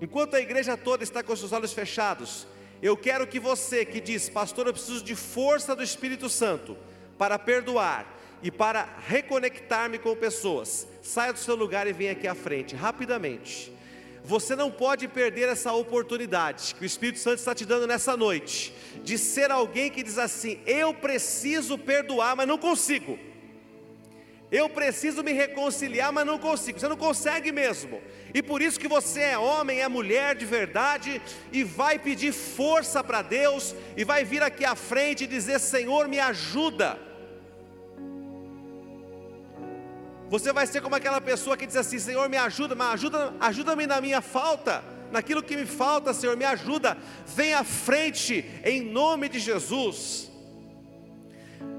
Enquanto 0.00 0.34
a 0.34 0.40
igreja 0.40 0.76
toda 0.76 1.04
está 1.04 1.22
com 1.22 1.34
seus 1.36 1.52
olhos 1.52 1.72
fechados, 1.72 2.46
eu 2.82 2.96
quero 2.96 3.26
que 3.26 3.38
você 3.38 3.84
que 3.84 4.00
diz, 4.00 4.28
pastor, 4.28 4.66
eu 4.66 4.72
preciso 4.72 5.04
de 5.04 5.14
força 5.14 5.76
do 5.76 5.82
Espírito 5.82 6.28
Santo 6.28 6.76
para 7.16 7.38
perdoar 7.38 8.16
e 8.42 8.50
para 8.50 8.88
reconectar-me 9.06 9.98
com 9.98 10.14
pessoas, 10.14 10.86
saia 11.02 11.32
do 11.32 11.38
seu 11.38 11.54
lugar 11.54 11.86
e 11.86 11.92
venha 11.92 12.12
aqui 12.12 12.26
à 12.26 12.34
frente, 12.34 12.74
rapidamente. 12.74 13.72
Você 14.24 14.54
não 14.54 14.70
pode 14.70 15.08
perder 15.08 15.48
essa 15.48 15.72
oportunidade 15.72 16.74
que 16.74 16.82
o 16.82 16.86
Espírito 16.86 17.18
Santo 17.18 17.38
está 17.38 17.54
te 17.54 17.64
dando 17.64 17.86
nessa 17.86 18.16
noite, 18.16 18.74
de 19.02 19.16
ser 19.16 19.50
alguém 19.50 19.90
que 19.90 20.02
diz 20.02 20.18
assim: 20.18 20.60
eu 20.66 20.92
preciso 20.92 21.78
perdoar, 21.78 22.36
mas 22.36 22.46
não 22.46 22.58
consigo. 22.58 23.18
Eu 24.50 24.68
preciso 24.68 25.22
me 25.22 25.32
reconciliar, 25.32 26.10
mas 26.10 26.26
não 26.26 26.38
consigo. 26.38 26.80
Você 26.80 26.88
não 26.88 26.96
consegue 26.96 27.52
mesmo. 27.52 28.00
E 28.32 28.42
por 28.42 28.62
isso 28.62 28.80
que 28.80 28.88
você 28.88 29.20
é 29.20 29.38
homem, 29.38 29.80
é 29.80 29.88
mulher 29.88 30.34
de 30.34 30.46
verdade 30.46 31.20
e 31.52 31.62
vai 31.62 31.98
pedir 31.98 32.32
força 32.32 33.04
para 33.04 33.20
Deus 33.20 33.74
e 33.96 34.04
vai 34.04 34.24
vir 34.24 34.42
aqui 34.42 34.64
à 34.64 34.74
frente 34.74 35.24
e 35.24 35.26
dizer: 35.26 35.58
"Senhor, 35.60 36.08
me 36.08 36.18
ajuda". 36.18 36.98
Você 40.30 40.52
vai 40.52 40.66
ser 40.66 40.80
como 40.80 40.94
aquela 40.94 41.20
pessoa 41.20 41.56
que 41.56 41.66
diz 41.66 41.76
assim: 41.76 41.98
"Senhor, 41.98 42.26
me 42.28 42.38
ajuda, 42.38 42.74
mas 42.74 42.94
ajuda, 42.94 43.34
ajuda-me 43.40 43.86
na 43.86 44.00
minha 44.00 44.22
falta, 44.22 44.82
naquilo 45.12 45.42
que 45.42 45.56
me 45.56 45.66
falta, 45.66 46.14
Senhor, 46.14 46.34
me 46.38 46.46
ajuda". 46.46 46.96
Vem 47.26 47.52
à 47.52 47.64
frente 47.64 48.46
em 48.64 48.80
nome 48.80 49.28
de 49.28 49.38
Jesus. 49.38 50.28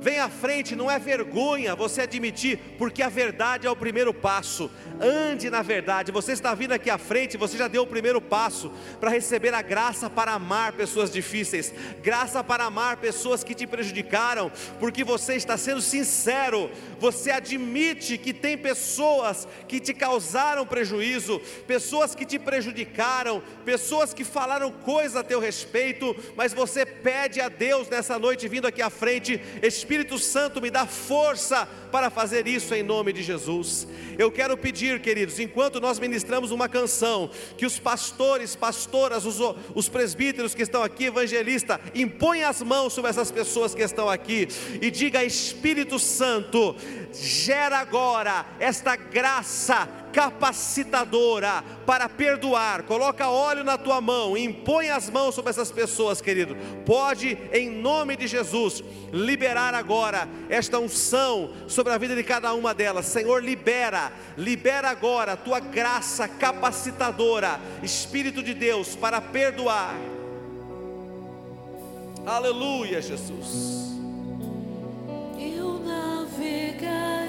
Vem 0.02 0.18
à 0.18 0.30
frente, 0.30 0.78
não 0.78 0.90
é 0.90 0.98
vergonha 0.98 1.76
você 1.76 2.02
admitir, 2.02 2.58
porque 2.78 3.04
a 3.04 3.10
verdade 3.10 3.68
é 3.68 3.70
o 3.72 3.76
primeiro 3.76 4.14
passo. 4.14 4.72
Ande 5.02 5.50
na 5.50 5.62
verdade. 5.62 6.12
Você 6.12 6.32
está 6.32 6.54
vindo 6.54 6.72
aqui 6.72 6.90
à 6.90 6.98
frente, 6.98 7.36
você 7.36 7.58
já 7.58 7.68
deu 7.68 7.84
o 7.84 7.88
primeiro 7.88 8.22
passo 8.22 8.72
para 9.00 9.10
receber 9.10 9.54
a 9.54 9.62
graça 9.62 10.10
para 10.10 10.32
amar 10.32 10.72
pessoas 10.74 11.12
difíceis, 11.12 11.74
graça 12.02 12.42
para 12.42 12.64
amar 12.64 12.98
pessoas 12.98 13.44
que 13.44 13.54
te 13.54 13.68
prejudicaram, 13.68 14.50
porque 14.80 15.04
você 15.04 15.36
está 15.36 15.58
sendo 15.58 15.82
sincero. 15.82 16.70
Você 17.00 17.32
admite 17.32 18.18
que 18.18 18.34
tem 18.34 18.58
pessoas 18.58 19.48
que 19.68 19.80
te 19.80 19.94
causaram 19.94 20.66
prejuízo, 20.66 21.42
pessoas 21.68 22.16
que 22.16 22.26
te 22.26 22.40
prejudicaram, 22.40 23.44
pessoas 23.66 24.14
que 24.14 24.24
falaram 24.24 24.72
coisa 24.72 25.20
a 25.20 25.24
teu 25.24 25.40
respeito, 25.40 26.16
mas 26.36 26.54
você 26.54 26.86
pede 26.86 27.42
a 27.42 27.50
Deus 27.50 27.90
nessa 27.90 28.18
noite 28.18 28.48
vindo 28.48 28.68
aqui 28.68 28.82
à 28.82 28.90
frente, 28.90 29.42
Santo, 30.20 30.62
me 30.62 30.70
dá 30.70 30.86
força 30.86 31.68
para 31.92 32.10
fazer 32.10 32.48
isso 32.48 32.74
em 32.76 32.84
nome 32.84 33.12
de 33.12 33.24
Jesus. 33.24 33.88
Eu 34.18 34.32
quero 34.32 34.58
pedir, 34.58 35.00
queridos, 35.02 35.40
enquanto 35.40 35.80
nós 35.80 35.98
ministramos 35.98 36.52
uma 36.52 36.70
canção, 36.70 37.30
que 37.58 37.66
os 37.66 37.80
pastores, 37.80 38.56
pastoras, 38.56 39.26
os, 39.26 39.40
os 39.74 39.90
presbíteros 39.90 40.54
que 40.54 40.62
estão 40.62 40.84
aqui, 40.84 41.06
evangelista, 41.06 41.80
impõem 41.96 42.44
as 42.44 42.62
mãos 42.62 42.94
sobre 42.94 43.10
essas 43.10 43.32
pessoas 43.32 43.74
que 43.74 43.82
estão 43.82 44.10
aqui 44.10 44.48
e 44.82 44.92
diga: 44.92 45.24
Espírito 45.24 45.98
Santo, 45.98 46.76
gera 47.14 47.80
agora 47.80 48.46
esta 48.60 48.96
graça 48.96 49.88
capacitadora 50.12 51.64
para 51.86 52.10
perdoar. 52.10 52.84
Coloca 52.84 53.30
óleo 53.30 53.64
na 53.64 53.78
tua 53.78 54.02
mão, 54.02 54.38
impõe 54.38 54.90
as 54.90 55.10
mãos 55.10 55.36
sobre 55.36 55.52
essas 55.52 55.72
pessoas, 55.72 56.22
querido. 56.22 56.56
Pode, 56.86 57.38
em 57.54 57.70
nome 57.70 58.16
de 58.16 58.28
Jesus, 58.28 58.84
liberar 59.12 59.74
agora 59.74 60.28
esta 60.50 60.80
unção 60.80 61.54
sobre 61.68 61.94
a 61.94 61.98
vida 61.98 62.16
de 62.16 62.24
cada 62.24 62.54
uma 62.54 62.74
delas. 62.74 63.06
Senhor, 63.06 63.44
libera, 63.44 64.12
libera 64.38 64.90
agora 64.90 65.34
a 65.34 65.38
tua 65.38 65.60
graça 65.60 66.28
capacitadora, 66.28 67.60
Espírito 67.84 68.42
de 68.44 68.54
Deus, 68.54 68.96
para 68.96 69.22
perdoar. 69.22 69.96
Aleluia, 72.26 73.02
Jesus. 73.02 73.99
Eu 76.50 76.74
navegarei. 76.74 77.29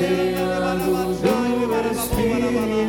sea 0.00 0.60
la 0.60 0.74
luz 0.76 1.20
de 1.20 1.30
nuestro. 1.66 2.79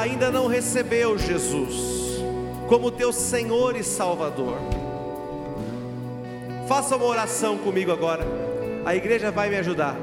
Ainda 0.00 0.30
não 0.30 0.46
recebeu 0.46 1.16
Jesus 1.16 2.22
como 2.68 2.90
teu 2.90 3.12
Senhor 3.12 3.76
e 3.76 3.84
Salvador, 3.84 4.56
faça 6.66 6.96
uma 6.96 7.04
oração 7.04 7.58
comigo 7.58 7.92
agora. 7.92 8.24
A 8.84 8.94
igreja 8.94 9.30
vai 9.30 9.48
me 9.48 9.56
ajudar. 9.56 9.96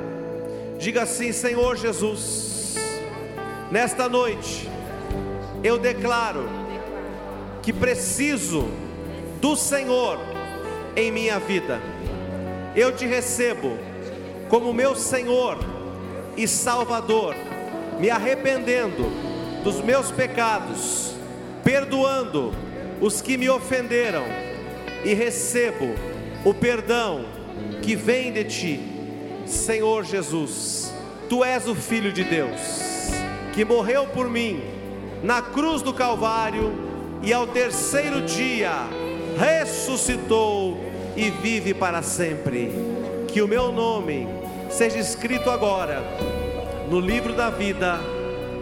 Diga 0.79 1.03
assim: 1.03 1.31
Senhor 1.31 1.75
Jesus, 1.75 2.75
nesta 3.71 4.07
noite 4.07 4.69
eu 5.63 5.77
declaro 5.77 6.47
que 7.61 7.73
preciso 7.73 8.67
do 9.39 9.55
Senhor 9.55 10.19
em 10.95 11.11
minha 11.11 11.39
vida. 11.39 11.81
Eu 12.75 12.95
te 12.95 13.05
recebo 13.05 13.77
como 14.49 14.73
meu 14.73 14.95
Senhor 14.95 15.57
e 16.37 16.47
Salvador, 16.47 17.35
me 17.99 18.09
arrependendo 18.09 19.30
dos 19.63 19.81
meus 19.81 20.11
pecados, 20.11 21.13
perdoando 21.63 22.53
os 22.99 23.21
que 23.21 23.37
me 23.37 23.49
ofenderam 23.49 24.23
e 25.03 25.13
recebo 25.13 25.95
o 26.43 26.53
perdão 26.53 27.25
que 27.81 27.95
vem 27.95 28.31
de 28.31 28.43
ti, 28.43 28.79
Senhor 29.45 30.03
Jesus. 30.03 30.93
Tu 31.29 31.43
és 31.43 31.67
o 31.67 31.75
Filho 31.75 32.11
de 32.11 32.23
Deus, 32.23 32.59
que 33.53 33.63
morreu 33.63 34.05
por 34.07 34.29
mim 34.29 34.61
na 35.23 35.41
cruz 35.41 35.81
do 35.81 35.93
Calvário 35.93 36.73
e 37.21 37.31
ao 37.31 37.47
terceiro 37.47 38.21
dia 38.21 38.71
ressuscitou 39.37 40.77
e 41.15 41.29
vive 41.29 41.73
para 41.73 42.01
sempre. 42.01 42.71
Que 43.27 43.41
o 43.41 43.47
meu 43.47 43.71
nome 43.71 44.27
seja 44.69 44.97
escrito 44.97 45.49
agora 45.49 46.01
no 46.89 46.99
livro 46.99 47.33
da 47.33 47.49
vida, 47.49 47.99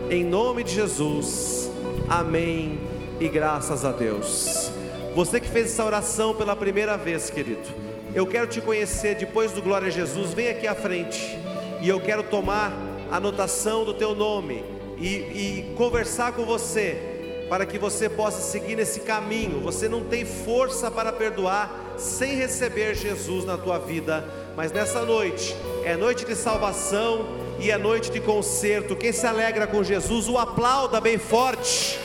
em 0.10 0.24
nome 0.26 0.64
de 0.64 0.74
Jesus. 0.74 1.70
Amém 2.10 2.80
e 3.20 3.28
graças 3.28 3.86
a 3.86 3.92
Deus. 3.92 4.72
Você 5.16 5.40
que 5.40 5.48
fez 5.48 5.68
essa 5.68 5.86
oração 5.86 6.34
pela 6.34 6.56
primeira 6.56 6.98
vez, 6.98 7.30
querido, 7.30 7.68
eu 8.16 8.26
quero 8.26 8.48
te 8.48 8.60
conhecer 8.60 9.16
depois 9.16 9.52
do 9.52 9.62
Glória 9.62 9.88
a 9.88 9.92
Jesus. 9.92 10.34
Vem 10.34 10.50
aqui 10.50 10.66
à 10.66 10.74
frente 10.74 11.38
e 11.82 11.88
eu 11.88 12.00
quero 12.00 12.24
tomar 12.24 12.74
anotação 13.12 13.86
do 13.86 13.94
teu 13.94 14.16
nome 14.16 14.64
e, 14.98 15.08
e 15.08 15.74
conversar 15.78 16.34
com 16.34 16.44
você 16.44 17.46
para 17.48 17.66
que 17.66 17.78
você 17.78 18.10
possa 18.10 18.42
seguir 18.42 18.76
nesse 18.76 19.02
caminho. 19.02 19.60
Você 19.62 19.88
não 19.88 20.04
tem 20.04 20.26
força 20.26 20.90
para 20.90 21.12
perdoar 21.12 21.96
sem 21.98 22.36
receber 22.36 22.96
Jesus 22.96 23.46
na 23.46 23.58
tua 23.58 23.78
vida, 23.78 24.28
mas 24.56 24.72
nessa 24.72 25.04
noite 25.04 25.56
é 25.84 25.96
noite 25.96 26.26
de 26.26 26.36
salvação 26.36 27.49
e 27.62 27.72
é 27.72 27.78
noite 27.78 28.10
de 28.10 28.20
conserto. 28.20 28.96
Quem 28.96 29.12
se 29.12 29.26
alegra 29.26 29.68
com 29.68 29.84
Jesus, 29.84 30.28
o 30.28 30.38
aplauda 30.38 31.02
bem 31.02 31.18
forte, 31.18 32.00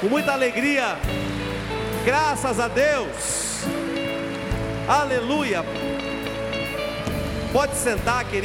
com 0.00 0.08
muita 0.08 0.32
alegria. 0.32 0.98
Graças 2.04 2.58
a 2.58 2.68
Deus. 2.68 3.64
Aleluia. 4.88 5.64
Pode 7.52 7.74
sentar, 7.76 8.24
querido. 8.24 8.34